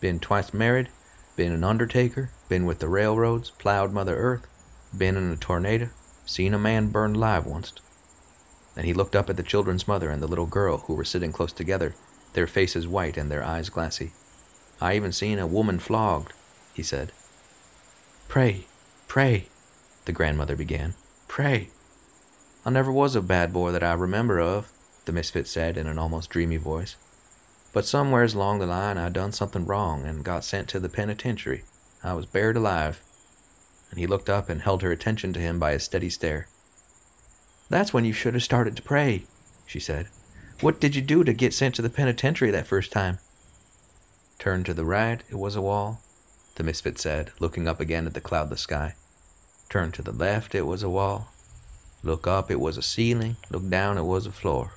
Been 0.00 0.18
twice 0.18 0.54
married, 0.54 0.88
been 1.36 1.52
an 1.52 1.62
undertaker, 1.62 2.30
been 2.48 2.64
with 2.64 2.78
the 2.78 2.88
railroads, 2.88 3.50
plowed 3.50 3.92
Mother 3.92 4.16
Earth, 4.16 4.46
been 4.98 5.16
in 5.16 5.30
a 5.30 5.36
tornado, 5.36 5.90
seen 6.26 6.54
a 6.54 6.58
man 6.58 6.88
burned 6.88 7.16
alive 7.16 7.46
once. 7.46 7.72
And 8.76 8.86
he 8.86 8.94
looked 8.94 9.14
up 9.14 9.30
at 9.30 9.36
the 9.36 9.42
children's 9.42 9.86
mother 9.86 10.10
and 10.10 10.22
the 10.22 10.26
little 10.26 10.46
girl 10.46 10.78
who 10.78 10.94
were 10.94 11.04
sitting 11.04 11.32
close 11.32 11.52
together, 11.52 11.94
their 12.32 12.46
faces 12.46 12.88
white 12.88 13.16
and 13.16 13.30
their 13.30 13.44
eyes 13.44 13.68
glassy. 13.68 14.12
I 14.80 14.96
even 14.96 15.12
seen 15.12 15.38
a 15.38 15.46
woman 15.46 15.78
flogged, 15.78 16.32
he 16.74 16.82
said. 16.82 17.12
Pray, 18.28 18.66
pray, 19.06 19.46
the 20.04 20.12
grandmother 20.12 20.56
began. 20.56 20.94
Pray. 21.28 21.68
I 22.66 22.70
never 22.70 22.90
was 22.90 23.14
a 23.14 23.22
bad 23.22 23.52
boy 23.52 23.72
that 23.72 23.82
I 23.82 23.92
remember 23.92 24.40
of, 24.40 24.70
the 25.04 25.12
misfit 25.12 25.46
said 25.46 25.76
in 25.76 25.86
an 25.86 25.98
almost 25.98 26.30
dreamy 26.30 26.56
voice. 26.56 26.96
But 27.72 27.86
somewheres 27.86 28.34
along 28.34 28.58
the 28.58 28.66
line 28.66 28.98
I 28.98 29.08
done 29.08 29.32
something 29.32 29.66
wrong 29.66 30.04
and 30.06 30.24
got 30.24 30.44
sent 30.44 30.68
to 30.68 30.80
the 30.80 30.88
penitentiary. 30.88 31.64
I 32.02 32.14
was 32.14 32.26
buried 32.26 32.56
alive. 32.56 33.00
And 33.94 34.00
he 34.00 34.08
looked 34.08 34.28
up 34.28 34.48
and 34.48 34.62
held 34.62 34.82
her 34.82 34.90
attention 34.90 35.32
to 35.34 35.40
him 35.40 35.60
by 35.60 35.70
a 35.70 35.78
steady 35.78 36.10
stare. 36.10 36.48
That's 37.70 37.94
when 37.94 38.04
you 38.04 38.12
should 38.12 38.34
have 38.34 38.42
started 38.42 38.74
to 38.74 38.82
pray, 38.82 39.22
she 39.66 39.78
said. 39.78 40.08
What 40.60 40.80
did 40.80 40.96
you 40.96 41.00
do 41.00 41.22
to 41.22 41.32
get 41.32 41.54
sent 41.54 41.76
to 41.76 41.82
the 41.82 41.88
penitentiary 41.88 42.50
that 42.50 42.66
first 42.66 42.90
time? 42.90 43.20
Turn 44.40 44.64
to 44.64 44.74
the 44.74 44.84
right, 44.84 45.22
it 45.30 45.38
was 45.38 45.54
a 45.54 45.62
wall, 45.62 46.00
the 46.56 46.64
misfit 46.64 46.98
said, 46.98 47.30
looking 47.38 47.68
up 47.68 47.78
again 47.78 48.04
at 48.04 48.14
the 48.14 48.20
cloudless 48.20 48.62
sky. 48.62 48.96
Turn 49.68 49.92
to 49.92 50.02
the 50.02 50.10
left, 50.10 50.56
it 50.56 50.62
was 50.62 50.82
a 50.82 50.90
wall. 50.90 51.28
Look 52.02 52.26
up, 52.26 52.50
it 52.50 52.58
was 52.58 52.76
a 52.76 52.82
ceiling. 52.82 53.36
Look 53.48 53.70
down, 53.70 53.96
it 53.96 54.02
was 54.02 54.26
a 54.26 54.32
floor. 54.32 54.72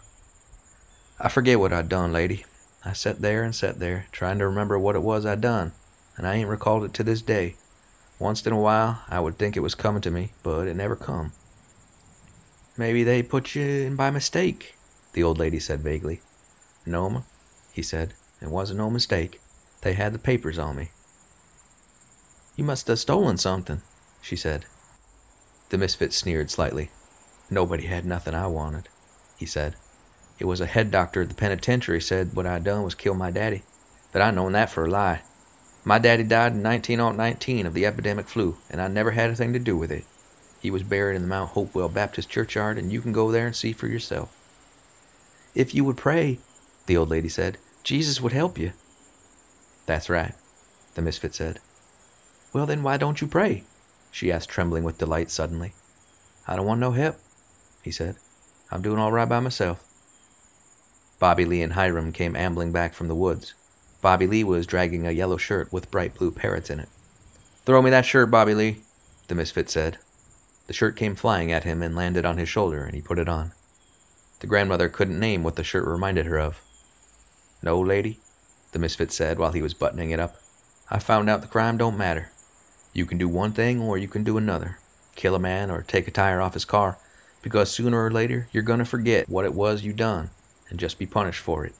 I 1.20 1.28
forget 1.28 1.60
what 1.60 1.74
I'd 1.74 1.90
done, 1.90 2.14
lady. 2.14 2.46
I 2.86 2.94
sat 2.94 3.20
there 3.22 3.42
and 3.42 3.56
sat 3.56 3.80
there, 3.80 4.06
trying 4.12 4.38
to 4.38 4.48
remember 4.48 4.78
what 4.78 4.96
it 4.96 5.02
was 5.02 5.26
I'd 5.26 5.42
done, 5.42 5.72
and 6.18 6.28
I 6.28 6.36
ain't 6.36 6.50
recalled 6.50 6.84
it 6.84 6.94
to 6.94 7.04
this 7.04 7.24
day. 7.24 7.56
Once 8.20 8.46
in 8.46 8.54
a 8.54 8.60
while, 8.60 9.02
I 9.10 9.20
would 9.20 9.38
think 9.38 9.56
it 9.56 9.62
was 9.62 9.76
coming 9.76 10.02
to 10.02 10.12
me, 10.12 10.32
but 10.42 10.68
it 10.68 10.76
never 10.76 10.96
come. 10.96 11.34
Maybe 12.76 13.04
they 13.04 13.22
put 13.22 13.56
you 13.56 13.64
in 13.64 13.96
by 13.96 14.10
mistake, 14.10 14.76
the 15.14 15.24
old 15.24 15.38
lady 15.38 15.60
said 15.60 15.82
vaguely. 15.82 16.22
No, 16.86 17.10
ma, 17.10 17.22
he 17.72 17.82
said. 17.82 18.14
It 18.42 18.50
wasn't 18.50 18.80
no 18.80 18.90
mistake. 18.90 19.40
They 19.82 19.94
had 19.94 20.14
the 20.14 20.20
papers 20.20 20.58
on 20.58 20.76
me. 20.76 20.90
You 22.56 22.64
must 22.64 22.88
have 22.88 23.00
stolen 23.00 23.38
something, 23.38 23.82
she 24.22 24.36
said. 24.36 24.66
The 25.70 25.78
misfit 25.78 26.14
sneered 26.14 26.50
slightly. 26.50 26.90
Nobody 27.50 27.86
had 27.86 28.06
nothing 28.06 28.34
I 28.34 28.48
wanted, 28.48 28.90
he 29.38 29.46
said. 29.46 29.76
It 30.40 30.46
was 30.46 30.62
a 30.62 30.66
head 30.66 30.92
doctor 30.92 31.22
at 31.22 31.30
the 31.30 31.36
penitentiary 31.36 32.02
said 32.02 32.36
what 32.36 32.46
I 32.46 32.60
done 32.60 32.84
was 32.84 32.96
kill 32.96 33.14
my 33.14 33.32
daddy, 33.32 33.64
but 34.12 34.22
I 34.22 34.32
known 34.32 34.54
that 34.54 34.70
for 34.70 34.86
a 34.86 34.90
lie. 34.90 35.22
My 35.88 36.00
daddy 36.00 36.24
died 36.24 36.52
in 36.52 36.64
1919 36.64 37.66
of 37.66 37.74
the 37.74 37.86
epidemic 37.86 38.28
flu, 38.28 38.58
and 38.70 38.82
I 38.82 38.90
never 38.90 39.12
had 39.12 39.28
anything 39.28 39.54
to 39.54 39.60
do 39.60 39.78
with 39.78 39.90
it. 39.90 40.04
He 40.62 40.70
was 40.70 40.84
buried 40.84 41.16
in 41.16 41.22
the 41.22 41.30
Mount 41.30 41.52
Hopewell 41.52 41.88
Baptist 41.88 42.30
churchyard, 42.30 42.78
and 42.78 42.92
you 42.92 43.00
can 43.00 43.14
go 43.14 43.32
there 43.32 43.46
and 43.46 43.56
see 43.56 43.72
for 43.72 43.88
yourself. 43.88 44.30
If 45.56 45.74
you 45.74 45.86
would 45.86 45.96
pray, 45.96 46.40
the 46.88 46.98
old 46.98 47.08
lady 47.08 47.30
said, 47.30 47.58
Jesus 47.86 48.20
would 48.20 48.34
help 48.34 48.58
you. 48.58 48.74
That's 49.86 50.10
right, 50.10 50.34
the 50.96 51.02
misfit 51.02 51.34
said. 51.34 51.60
Well, 52.52 52.66
then 52.66 52.84
why 52.84 52.98
don't 52.98 53.22
you 53.22 53.28
pray? 53.28 53.64
she 54.12 54.30
asked, 54.30 54.50
trembling 54.50 54.84
with 54.84 54.98
delight 54.98 55.32
suddenly. 55.32 55.72
I 56.50 56.58
don't 56.58 56.66
want 56.66 56.82
no 56.82 56.92
help, 56.92 57.16
he 57.82 57.92
said. 57.92 58.18
I'm 58.72 58.82
doing 58.82 59.00
all 59.00 59.14
right 59.14 59.30
by 59.30 59.40
myself. 59.40 59.82
Bobby 61.18 61.46
Lee 61.46 61.62
and 61.62 61.72
Hiram 61.72 62.12
came 62.12 62.36
ambling 62.36 62.74
back 62.74 62.94
from 62.94 63.08
the 63.08 63.16
woods. 63.16 63.54
Bobby 64.02 64.28
Lee 64.28 64.44
was 64.44 64.68
dragging 64.68 65.06
a 65.06 65.12
yellow 65.12 65.38
shirt 65.38 65.72
with 65.72 65.92
bright 65.92 66.16
blue 66.16 66.32
parrots 66.32 66.70
in 66.70 66.80
it. 66.80 66.90
Throw 67.66 67.82
me 67.82 67.90
that 67.90 68.06
shirt, 68.06 68.32
Bobby 68.32 68.54
Lee, 68.54 68.78
the 69.28 69.36
misfit 69.36 69.70
said. 69.70 69.98
The 70.68 70.74
shirt 70.74 70.96
came 70.96 71.16
flying 71.16 71.52
at 71.52 71.64
him 71.64 71.82
and 71.82 71.96
landed 71.96 72.26
on 72.26 72.38
his 72.38 72.50
shoulder, 72.50 72.84
and 72.84 72.94
he 72.94 73.02
put 73.02 73.20
it 73.20 73.30
on. 73.30 73.52
The 74.40 74.48
grandmother 74.48 74.90
couldn't 74.90 75.20
name 75.20 75.44
what 75.44 75.56
the 75.56 75.64
shirt 75.64 75.86
reminded 75.86 76.26
her 76.26 76.40
of. 76.40 76.62
No, 77.64 77.80
lady, 77.80 78.20
the 78.72 78.80
misfit 78.80 79.12
said 79.12 79.40
while 79.40 79.52
he 79.52 79.62
was 79.62 79.74
buttoning 79.74 80.12
it 80.12 80.20
up. 80.20 80.36
I 80.90 81.00
found 81.00 81.30
out 81.30 81.42
the 81.42 81.48
crime 81.48 81.78
don't 81.78 81.98
matter. 81.98 82.32
You 82.94 83.06
can 83.06 83.18
do 83.18 83.28
one 83.28 83.52
thing 83.52 83.82
or 83.82 83.98
you 83.98 84.08
can 84.08 84.24
do 84.24 84.38
another 84.38 84.78
kill 85.18 85.36
a 85.36 85.40
man 85.40 85.70
or 85.70 85.82
take 85.82 86.08
a 86.08 86.12
tire 86.12 86.40
off 86.40 86.54
his 86.54 86.64
car, 86.64 86.98
because 87.42 87.70
sooner 87.70 88.02
or 88.02 88.12
later 88.12 88.48
you're 88.54 88.64
going 88.64 88.80
to 88.80 88.86
forget 88.86 89.28
what 89.28 89.44
it 89.44 89.54
was 89.54 89.84
you 89.84 89.92
done 89.92 90.30
and 90.70 90.80
just 90.80 90.98
be 90.98 91.06
punished 91.06 91.42
for 91.42 91.66
it. 91.66 91.74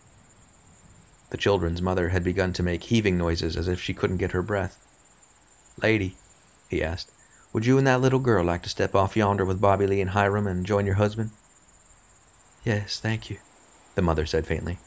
The 1.30 1.38
children's 1.38 1.82
mother 1.82 2.10
had 2.10 2.24
begun 2.24 2.54
to 2.54 2.64
make 2.64 2.84
heaving 2.84 3.18
noises 3.18 3.58
as 3.58 3.68
if 3.68 3.82
she 3.82 3.94
couldn't 3.94 4.18
get 4.18 4.32
her 4.32 4.42
breath. 4.42 4.78
Lady, 5.82 6.16
he 6.70 6.84
asked, 6.84 7.12
would 7.54 7.66
you 7.66 7.78
and 7.78 7.88
that 7.88 8.02
little 8.02 8.20
girl 8.20 8.44
like 8.46 8.62
to 8.64 8.70
step 8.70 8.94
off 8.94 9.16
yonder 9.16 9.46
with 9.46 9.62
Bobby 9.62 9.88
Lee 9.88 10.02
and 10.02 10.12
Hiram 10.12 10.48
and 10.48 10.66
join 10.66 10.86
your 10.86 10.96
husband? 10.96 11.32
Yes, 12.64 13.00
thank 13.00 13.30
you, 13.30 13.38
the 13.96 14.02
mother 14.02 14.26
said 14.26 14.46
faintly. 14.46 14.78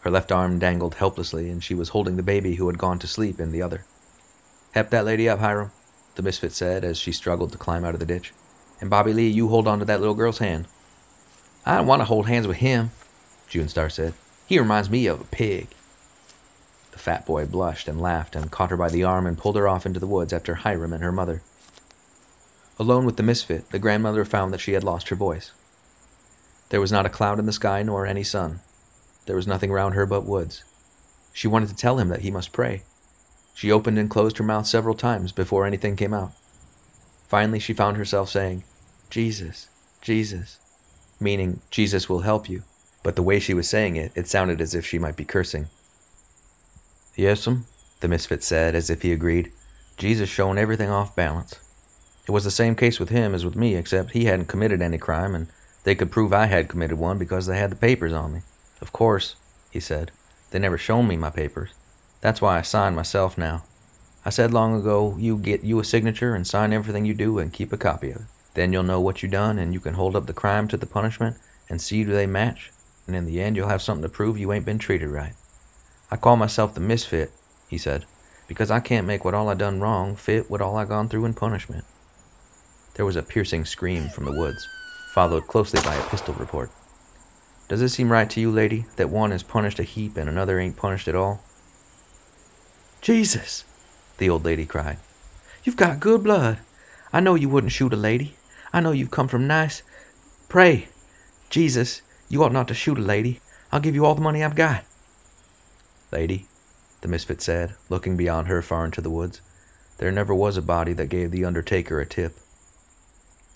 Her 0.00 0.10
left 0.10 0.30
arm 0.30 0.58
dangled 0.58 0.94
helplessly, 0.94 1.50
and 1.50 1.62
she 1.62 1.74
was 1.74 1.90
holding 1.90 2.16
the 2.16 2.22
baby 2.22 2.54
who 2.54 2.68
had 2.68 2.78
gone 2.78 2.98
to 3.00 3.06
sleep 3.06 3.40
in 3.40 3.50
the 3.50 3.62
other. 3.62 3.84
Help 4.72 4.90
that 4.90 5.04
lady 5.04 5.28
up, 5.28 5.40
Hiram, 5.40 5.72
the 6.14 6.22
misfit 6.22 6.52
said 6.52 6.84
as 6.84 6.98
she 6.98 7.12
struggled 7.12 7.52
to 7.52 7.58
climb 7.58 7.84
out 7.84 7.94
of 7.94 8.00
the 8.00 8.06
ditch. 8.06 8.32
And 8.80 8.88
Bobby 8.88 9.12
Lee, 9.12 9.28
you 9.28 9.48
hold 9.48 9.66
on 9.66 9.80
to 9.80 9.84
that 9.84 10.00
little 10.00 10.14
girl's 10.14 10.38
hand. 10.38 10.66
I 11.66 11.76
don't 11.76 11.86
want 11.86 12.00
to 12.00 12.06
hold 12.06 12.28
hands 12.28 12.46
with 12.46 12.58
him, 12.58 12.92
June 13.48 13.68
Star 13.68 13.90
said. 13.90 14.14
He 14.48 14.58
reminds 14.58 14.88
me 14.88 15.06
of 15.06 15.20
a 15.20 15.24
pig. 15.24 15.68
The 16.92 16.98
fat 16.98 17.26
boy 17.26 17.44
blushed 17.44 17.86
and 17.86 18.00
laughed 18.00 18.34
and 18.34 18.50
caught 18.50 18.70
her 18.70 18.78
by 18.78 18.88
the 18.88 19.04
arm 19.04 19.26
and 19.26 19.36
pulled 19.36 19.56
her 19.56 19.68
off 19.68 19.84
into 19.84 20.00
the 20.00 20.06
woods 20.06 20.32
after 20.32 20.54
Hiram 20.54 20.94
and 20.94 21.02
her 21.02 21.12
mother. 21.12 21.42
Alone 22.78 23.04
with 23.04 23.18
the 23.18 23.22
misfit, 23.22 23.68
the 23.68 23.78
grandmother 23.78 24.24
found 24.24 24.54
that 24.54 24.60
she 24.60 24.72
had 24.72 24.82
lost 24.82 25.10
her 25.10 25.16
voice. 25.16 25.52
There 26.70 26.80
was 26.80 26.90
not 26.90 27.04
a 27.04 27.10
cloud 27.10 27.38
in 27.38 27.44
the 27.44 27.52
sky 27.52 27.82
nor 27.82 28.06
any 28.06 28.24
sun. 28.24 28.60
There 29.26 29.36
was 29.36 29.46
nothing 29.46 29.70
round 29.70 29.92
her 29.92 30.06
but 30.06 30.24
woods. 30.24 30.64
She 31.34 31.46
wanted 31.46 31.68
to 31.68 31.76
tell 31.76 31.98
him 31.98 32.08
that 32.08 32.22
he 32.22 32.30
must 32.30 32.50
pray. 32.50 32.84
She 33.54 33.70
opened 33.70 33.98
and 33.98 34.08
closed 34.08 34.38
her 34.38 34.44
mouth 34.44 34.66
several 34.66 34.94
times 34.94 35.30
before 35.30 35.66
anything 35.66 35.94
came 35.94 36.14
out. 36.14 36.32
Finally, 37.28 37.58
she 37.58 37.74
found 37.74 37.98
herself 37.98 38.30
saying, 38.30 38.64
Jesus, 39.10 39.68
Jesus, 40.00 40.58
meaning 41.20 41.60
Jesus 41.70 42.08
will 42.08 42.20
help 42.20 42.48
you 42.48 42.62
but 43.02 43.16
the 43.16 43.22
way 43.22 43.38
she 43.38 43.54
was 43.54 43.68
saying 43.68 43.96
it, 43.96 44.12
it 44.14 44.28
sounded 44.28 44.60
as 44.60 44.74
if 44.74 44.86
she 44.86 44.98
might 44.98 45.16
be 45.16 45.24
cursing. 45.24 45.68
Yes'm, 47.16 47.64
the 48.00 48.08
misfit 48.08 48.42
said, 48.42 48.74
as 48.74 48.90
if 48.90 49.02
he 49.02 49.12
agreed. 49.12 49.52
Jesus 49.96 50.28
showing 50.28 50.58
everything 50.58 50.90
off 50.90 51.16
balance. 51.16 51.56
It 52.26 52.32
was 52.32 52.44
the 52.44 52.50
same 52.50 52.76
case 52.76 53.00
with 53.00 53.08
him 53.08 53.34
as 53.34 53.44
with 53.44 53.56
me, 53.56 53.74
except 53.74 54.12
he 54.12 54.26
hadn't 54.26 54.46
committed 54.46 54.82
any 54.82 54.98
crime, 54.98 55.34
and 55.34 55.48
they 55.84 55.94
could 55.94 56.10
prove 56.10 56.32
I 56.32 56.46
had 56.46 56.68
committed 56.68 56.98
one 56.98 57.18
because 57.18 57.46
they 57.46 57.58
had 57.58 57.70
the 57.70 57.76
papers 57.76 58.12
on 58.12 58.34
me. 58.34 58.40
Of 58.80 58.92
course, 58.92 59.36
he 59.70 59.80
said, 59.80 60.12
they 60.50 60.58
never 60.58 60.78
shown 60.78 61.08
me 61.08 61.16
my 61.16 61.30
papers. 61.30 61.70
That's 62.20 62.40
why 62.40 62.58
I 62.58 62.62
signed 62.62 62.96
myself 62.96 63.38
now. 63.38 63.64
I 64.24 64.30
said 64.30 64.52
long 64.52 64.78
ago, 64.78 65.16
you 65.18 65.38
get 65.38 65.64
you 65.64 65.80
a 65.80 65.84
signature 65.84 66.34
and 66.34 66.46
sign 66.46 66.72
everything 66.72 67.04
you 67.04 67.14
do 67.14 67.38
and 67.38 67.52
keep 67.52 67.72
a 67.72 67.76
copy 67.76 68.10
of 68.10 68.16
it. 68.16 68.26
Then 68.54 68.72
you'll 68.72 68.82
know 68.82 69.00
what 69.00 69.22
you 69.22 69.28
done 69.28 69.58
and 69.58 69.72
you 69.72 69.80
can 69.80 69.94
hold 69.94 70.14
up 70.16 70.26
the 70.26 70.32
crime 70.32 70.68
to 70.68 70.76
the 70.76 70.86
punishment 70.86 71.36
and 71.70 71.80
see 71.80 72.04
do 72.04 72.12
they 72.12 72.26
match 72.26 72.72
and 73.08 73.16
in 73.16 73.26
the 73.26 73.40
end 73.40 73.56
you'll 73.56 73.68
have 73.68 73.82
something 73.82 74.02
to 74.02 74.08
prove 74.08 74.38
you 74.38 74.52
ain't 74.52 74.64
been 74.64 74.78
treated 74.78 75.08
right. 75.08 75.32
I 76.10 76.16
call 76.16 76.36
myself 76.36 76.74
the 76.74 76.80
misfit, 76.80 77.32
he 77.68 77.76
said, 77.76 78.04
because 78.46 78.70
I 78.70 78.78
can't 78.78 79.06
make 79.06 79.24
what 79.24 79.34
all 79.34 79.48
I 79.48 79.54
done 79.54 79.80
wrong 79.80 80.14
fit 80.14 80.48
what 80.48 80.60
all 80.60 80.76
I 80.76 80.84
gone 80.84 81.08
through 81.08 81.24
in 81.24 81.34
punishment. 81.34 81.84
There 82.94 83.04
was 83.04 83.16
a 83.16 83.22
piercing 83.22 83.64
scream 83.64 84.08
from 84.08 84.24
the 84.24 84.32
woods, 84.32 84.68
followed 85.12 85.48
closely 85.48 85.80
by 85.82 85.94
a 85.94 86.08
pistol 86.08 86.34
report. 86.34 86.70
Does 87.68 87.82
it 87.82 87.90
seem 87.90 88.10
right 88.10 88.28
to 88.30 88.40
you, 88.40 88.50
lady, 88.50 88.86
that 88.96 89.10
one 89.10 89.30
is 89.30 89.42
punished 89.42 89.78
a 89.78 89.82
heap 89.82 90.16
and 90.16 90.28
another 90.28 90.58
ain't 90.58 90.76
punished 90.76 91.06
at 91.06 91.14
all? 91.14 91.42
Jesus, 93.00 93.64
the 94.16 94.28
old 94.28 94.44
lady 94.44 94.66
cried. 94.66 94.98
You've 95.64 95.76
got 95.76 96.00
good 96.00 96.24
blood. 96.24 96.58
I 97.12 97.20
know 97.20 97.34
you 97.34 97.48
wouldn't 97.48 97.72
shoot 97.72 97.92
a 97.92 97.96
lady. 97.96 98.36
I 98.72 98.80
know 98.80 98.92
you've 98.92 99.10
come 99.10 99.28
from 99.28 99.46
nice. 99.46 99.82
Pray, 100.48 100.88
Jesus, 101.50 102.02
you 102.28 102.42
ought 102.42 102.52
not 102.52 102.68
to 102.68 102.74
shoot 102.74 102.98
a 102.98 103.02
lady. 103.02 103.40
I'll 103.72 103.80
give 103.80 103.94
you 103.94 104.04
all 104.04 104.14
the 104.14 104.20
money 104.20 104.42
I've 104.42 104.54
got. 104.54 104.84
Lady, 106.10 106.46
the 107.00 107.08
misfit 107.08 107.42
said, 107.42 107.74
looking 107.88 108.16
beyond 108.16 108.48
her 108.48 108.62
far 108.62 108.84
into 108.84 109.00
the 109.00 109.10
woods, 109.10 109.40
there 109.98 110.12
never 110.12 110.34
was 110.34 110.56
a 110.56 110.62
body 110.62 110.92
that 110.94 111.08
gave 111.08 111.30
the 111.30 111.44
undertaker 111.44 112.00
a 112.00 112.06
tip. 112.06 112.36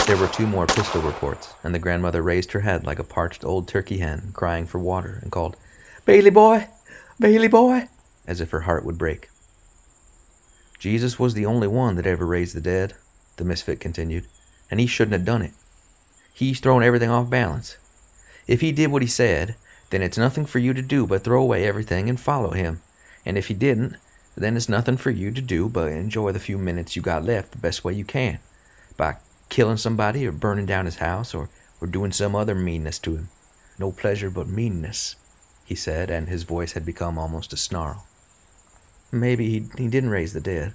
There 0.06 0.16
were 0.16 0.28
two 0.28 0.46
more 0.46 0.66
pistol 0.66 1.00
reports, 1.00 1.54
and 1.62 1.74
the 1.74 1.78
grandmother 1.78 2.22
raised 2.22 2.52
her 2.52 2.60
head 2.60 2.84
like 2.84 2.98
a 2.98 3.04
parched 3.04 3.44
old 3.44 3.68
turkey 3.68 3.98
hen, 3.98 4.30
crying 4.32 4.66
for 4.66 4.78
water, 4.78 5.20
and 5.22 5.30
called, 5.30 5.56
Bailey 6.04 6.30
boy! 6.30 6.68
Bailey 7.20 7.48
boy! 7.48 7.88
as 8.26 8.40
if 8.40 8.50
her 8.50 8.60
heart 8.60 8.84
would 8.84 8.98
break. 8.98 9.28
Jesus 10.78 11.18
was 11.18 11.34
the 11.34 11.46
only 11.46 11.68
one 11.68 11.94
that 11.94 12.06
ever 12.06 12.26
raised 12.26 12.56
the 12.56 12.60
dead, 12.60 12.94
the 13.36 13.44
misfit 13.44 13.78
continued, 13.78 14.26
and 14.70 14.80
he 14.80 14.86
shouldn't 14.86 15.12
have 15.12 15.24
done 15.24 15.42
it. 15.42 15.52
He's 16.34 16.58
thrown 16.60 16.82
everything 16.82 17.10
off 17.10 17.30
balance. 17.30 17.76
If 18.46 18.60
he 18.60 18.72
did 18.72 18.90
what 18.90 19.02
he 19.02 19.08
said, 19.08 19.54
then 19.90 20.02
it's 20.02 20.18
nothing 20.18 20.46
for 20.46 20.58
you 20.58 20.72
to 20.74 20.82
do 20.82 21.06
but 21.06 21.22
throw 21.22 21.42
away 21.42 21.66
everything 21.66 22.08
and 22.08 22.18
follow 22.18 22.50
him. 22.50 22.80
And 23.24 23.38
if 23.38 23.48
he 23.48 23.54
didn't, 23.54 23.96
then 24.36 24.56
it's 24.56 24.68
nothing 24.68 24.96
for 24.96 25.10
you 25.10 25.30
to 25.30 25.42
do 25.42 25.68
but 25.68 25.92
enjoy 25.92 26.32
the 26.32 26.40
few 26.40 26.58
minutes 26.58 26.96
you 26.96 27.02
got 27.02 27.24
left 27.24 27.52
the 27.52 27.58
best 27.58 27.84
way 27.84 27.92
you 27.92 28.04
can 28.04 28.38
by 28.96 29.16
killing 29.48 29.76
somebody 29.76 30.26
or 30.26 30.32
burning 30.32 30.66
down 30.66 30.86
his 30.86 30.96
house 30.96 31.34
or, 31.34 31.50
or 31.80 31.86
doing 31.86 32.12
some 32.12 32.34
other 32.34 32.54
meanness 32.54 32.98
to 33.00 33.16
him. 33.16 33.28
No 33.78 33.92
pleasure 33.92 34.30
but 34.30 34.48
meanness, 34.48 35.16
he 35.64 35.74
said, 35.74 36.10
and 36.10 36.28
his 36.28 36.44
voice 36.44 36.72
had 36.72 36.86
become 36.86 37.18
almost 37.18 37.52
a 37.52 37.56
snarl. 37.56 38.06
Maybe 39.10 39.50
he, 39.50 39.64
he 39.76 39.88
didn't 39.88 40.10
raise 40.10 40.32
the 40.32 40.40
dead, 40.40 40.72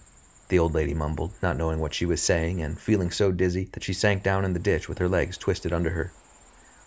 the 0.49 0.59
old 0.59 0.73
lady 0.73 0.93
mumbled, 0.93 1.33
not 1.41 1.57
knowing 1.57 1.79
what 1.79 1.95
she 1.95 2.05
was 2.05 2.21
saying 2.21 2.61
and 2.61 2.79
feeling 2.79 3.09
so 3.09 3.31
dizzy 3.31 3.67
that 3.73 3.83
she 3.83 3.93
sank 3.93 4.21
down 4.23 4.45
in 4.45 4.53
the 4.53 4.59
ditch 4.59 4.87
with 4.87 4.99
her 4.99 5.09
legs 5.09 5.37
twisted 5.37 5.73
under 5.73 5.89
her. 5.89 6.11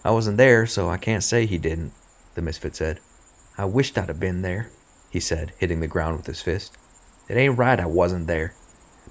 I 0.04 0.10
wasn't 0.12 0.38
there, 0.38 0.66
so 0.66 0.88
I 0.88 0.96
can't 0.96 1.22
say 1.22 1.44
he 1.44 1.58
didn't, 1.58 1.92
the 2.34 2.42
misfit 2.42 2.76
said. 2.76 3.00
I 3.58 3.66
wished 3.66 3.98
I'd 3.98 4.08
have 4.08 4.20
been 4.20 4.42
there, 4.42 4.70
he 5.10 5.20
said, 5.20 5.52
hitting 5.58 5.80
the 5.80 5.86
ground 5.86 6.16
with 6.16 6.26
his 6.26 6.40
fist. 6.40 6.76
It 7.28 7.36
ain't 7.36 7.58
right 7.58 7.78
I 7.78 7.86
wasn't 7.86 8.26
there. 8.26 8.54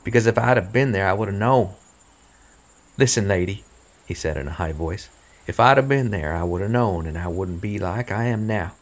Because 0.04 0.26
if 0.26 0.38
I'd 0.38 0.58
have 0.58 0.74
been 0.74 0.92
there, 0.92 1.08
I 1.08 1.14
would 1.14 1.28
have 1.28 1.38
known. 1.38 1.74
Listen, 2.98 3.28
lady, 3.28 3.64
he 4.08 4.14
said 4.14 4.38
in 4.38 4.48
a 4.48 4.54
high 4.54 4.72
voice. 4.72 5.10
If 5.46 5.60
I'd 5.60 5.78
have 5.78 5.88
been 5.88 6.12
there, 6.12 6.34
I 6.34 6.44
would 6.44 6.62
have 6.62 6.72
known, 6.72 7.06
and 7.06 7.18
I 7.18 7.28
wouldn't 7.28 7.62
be 7.62 7.80
like 7.80 8.12
I 8.12 8.26
am 8.26 8.48
now. 8.48 8.74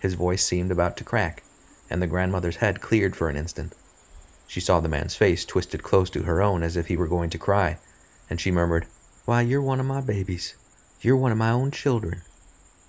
His 0.00 0.14
voice 0.14 0.44
seemed 0.44 0.70
about 0.70 0.96
to 0.98 1.04
crack, 1.04 1.42
and 1.88 2.02
the 2.02 2.06
grandmother's 2.06 2.56
head 2.56 2.80
cleared 2.80 3.14
for 3.16 3.28
an 3.28 3.36
instant. 3.36 3.74
She 4.46 4.60
saw 4.60 4.80
the 4.80 4.88
man's 4.88 5.14
face 5.14 5.44
twisted 5.44 5.82
close 5.82 6.10
to 6.10 6.24
her 6.24 6.42
own 6.42 6.62
as 6.62 6.76
if 6.76 6.88
he 6.88 6.96
were 6.96 7.08
going 7.08 7.30
to 7.30 7.38
cry, 7.38 7.78
and 8.28 8.40
she 8.40 8.50
murmured, 8.50 8.86
Why, 9.24 9.42
you're 9.42 9.62
one 9.62 9.80
of 9.80 9.86
my 9.86 10.00
babies. 10.00 10.54
You're 11.04 11.18
one 11.18 11.32
of 11.32 11.36
my 11.36 11.50
own 11.50 11.70
children. 11.70 12.22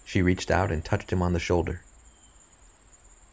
She 0.06 0.22
reached 0.22 0.50
out 0.50 0.72
and 0.72 0.86
touched 0.86 1.12
him 1.12 1.22
on 1.22 1.34
the 1.34 1.40
shoulder. 1.40 1.82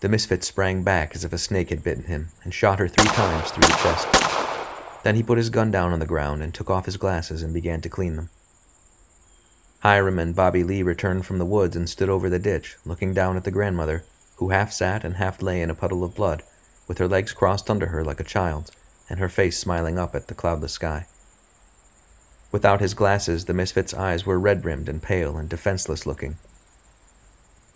The 0.01 0.09
misfit 0.09 0.43
sprang 0.43 0.83
back 0.83 1.15
as 1.15 1.25
if 1.25 1.33
a 1.33 1.39
snake 1.39 1.71
had 1.71 1.85
bitten 1.85 2.03
him 2.07 2.31
and 2.43 2.53
shot 2.53 2.81
her 2.81 2.89
three 2.89 3.09
times 3.11 3.53
through 3.53 3.63
the 3.63 3.79
chest. 3.81 4.09
Then 5.05 5.15
he 5.15 5.23
put 5.23 5.39
his 5.39 5.51
gun 5.51 5.71
down 5.71 5.93
on 5.93 6.01
the 6.01 6.05
ground 6.05 6.43
and 6.43 6.53
took 6.53 6.69
off 6.69 6.87
his 6.87 6.97
glasses 6.97 7.45
and 7.45 7.55
began 7.55 7.81
to 7.83 7.89
clean 7.89 8.17
them. 8.17 8.31
Hiram 9.85 10.19
and 10.19 10.35
Bobby 10.35 10.65
Lee 10.65 10.83
returned 10.83 11.27
from 11.27 11.39
the 11.39 11.47
woods 11.47 11.77
and 11.77 11.89
stood 11.89 12.09
over 12.09 12.29
the 12.29 12.41
ditch, 12.41 12.77
looking 12.85 13.15
down 13.15 13.37
at 13.37 13.45
the 13.45 13.53
grandmother, 13.53 14.03
who 14.39 14.49
half 14.49 14.73
sat 14.73 15.05
and 15.05 15.15
half 15.15 15.41
lay 15.41 15.63
in 15.63 15.71
a 15.71 15.77
puddle 15.77 16.03
of 16.03 16.17
blood, 16.17 16.43
with 16.89 16.99
her 16.99 17.07
legs 17.07 17.33
crossed 17.33 17.71
under 17.71 17.87
her 17.87 18.03
like 18.03 18.19
a 18.19 18.25
child's, 18.25 18.73
and 19.09 19.21
her 19.21 19.29
face 19.29 19.57
smiling 19.57 19.97
up 19.97 20.17
at 20.17 20.27
the 20.27 20.35
cloudless 20.35 20.73
sky. 20.73 21.07
Without 22.53 22.81
his 22.81 22.93
glasses, 22.93 23.47
the 23.47 23.55
misfit's 23.55 23.95
eyes 23.95 24.27
were 24.27 24.39
red 24.39 24.65
rimmed 24.65 24.89
and 24.89 25.03
pale 25.03 25.39
and 25.39 25.49
defenseless 25.49 26.07
looking. 26.07 26.37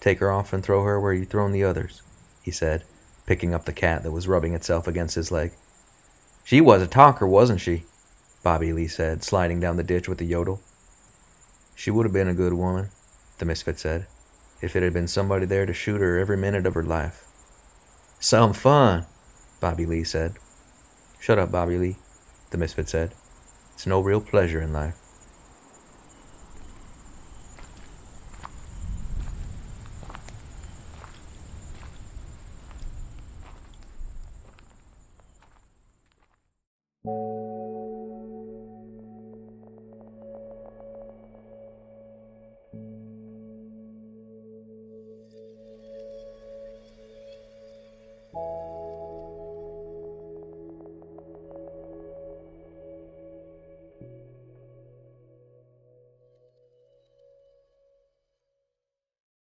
Take 0.01 0.19
her 0.19 0.31
off 0.31 0.53
and 0.53 0.62
throw 0.62 0.85
her 0.85 1.01
where 1.01 1.15
you've 1.15 1.29
thrown 1.29 1.53
the 1.53 1.65
others, 1.65 2.03
he 2.43 2.51
said, 2.51 2.85
picking 3.25 3.55
up 3.55 3.65
the 3.65 3.73
cat 3.73 4.03
that 4.03 4.12
was 4.12 4.29
rubbing 4.29 4.55
itself 4.55 4.87
against 4.87 5.15
his 5.15 5.33
leg. 5.33 5.53
She 6.45 6.61
was 6.61 6.83
a 6.83 6.87
talker, 6.87 7.27
wasn't 7.27 7.62
she? 7.62 7.85
Bobby 8.43 8.73
Lee 8.73 8.87
said, 8.87 9.25
sliding 9.25 9.59
down 9.59 9.79
the 9.79 9.83
ditch 9.83 10.09
with 10.09 10.21
a 10.21 10.25
yodel. 10.25 10.61
She 11.75 11.91
would 11.91 12.05
have 12.05 12.12
been 12.12 12.29
a 12.29 12.35
good 12.35 12.53
woman, 12.53 12.91
the 13.39 13.47
misfit 13.47 13.81
said, 13.81 14.07
if 14.61 14.77
it 14.77 14.83
had 14.83 14.93
been 14.93 15.09
somebody 15.09 15.47
there 15.47 15.67
to 15.67 15.75
shoot 15.75 16.01
her 16.01 16.19
every 16.19 16.37
minute 16.37 16.67
of 16.67 16.75
her 16.75 16.85
life. 16.85 17.25
Some 18.21 18.53
fun, 18.53 19.07
Bobby 19.61 19.87
Lee 19.87 20.05
said. 20.05 20.35
Shut 21.19 21.39
up, 21.39 21.51
Bobby 21.51 21.79
Lee, 21.79 21.97
the 22.51 22.59
misfit 22.59 22.89
said. 22.89 23.12
It's 23.77 23.87
no 23.87 24.01
real 24.01 24.23
pleasure 24.23 24.62
in 24.62 24.73
life. 24.73 25.06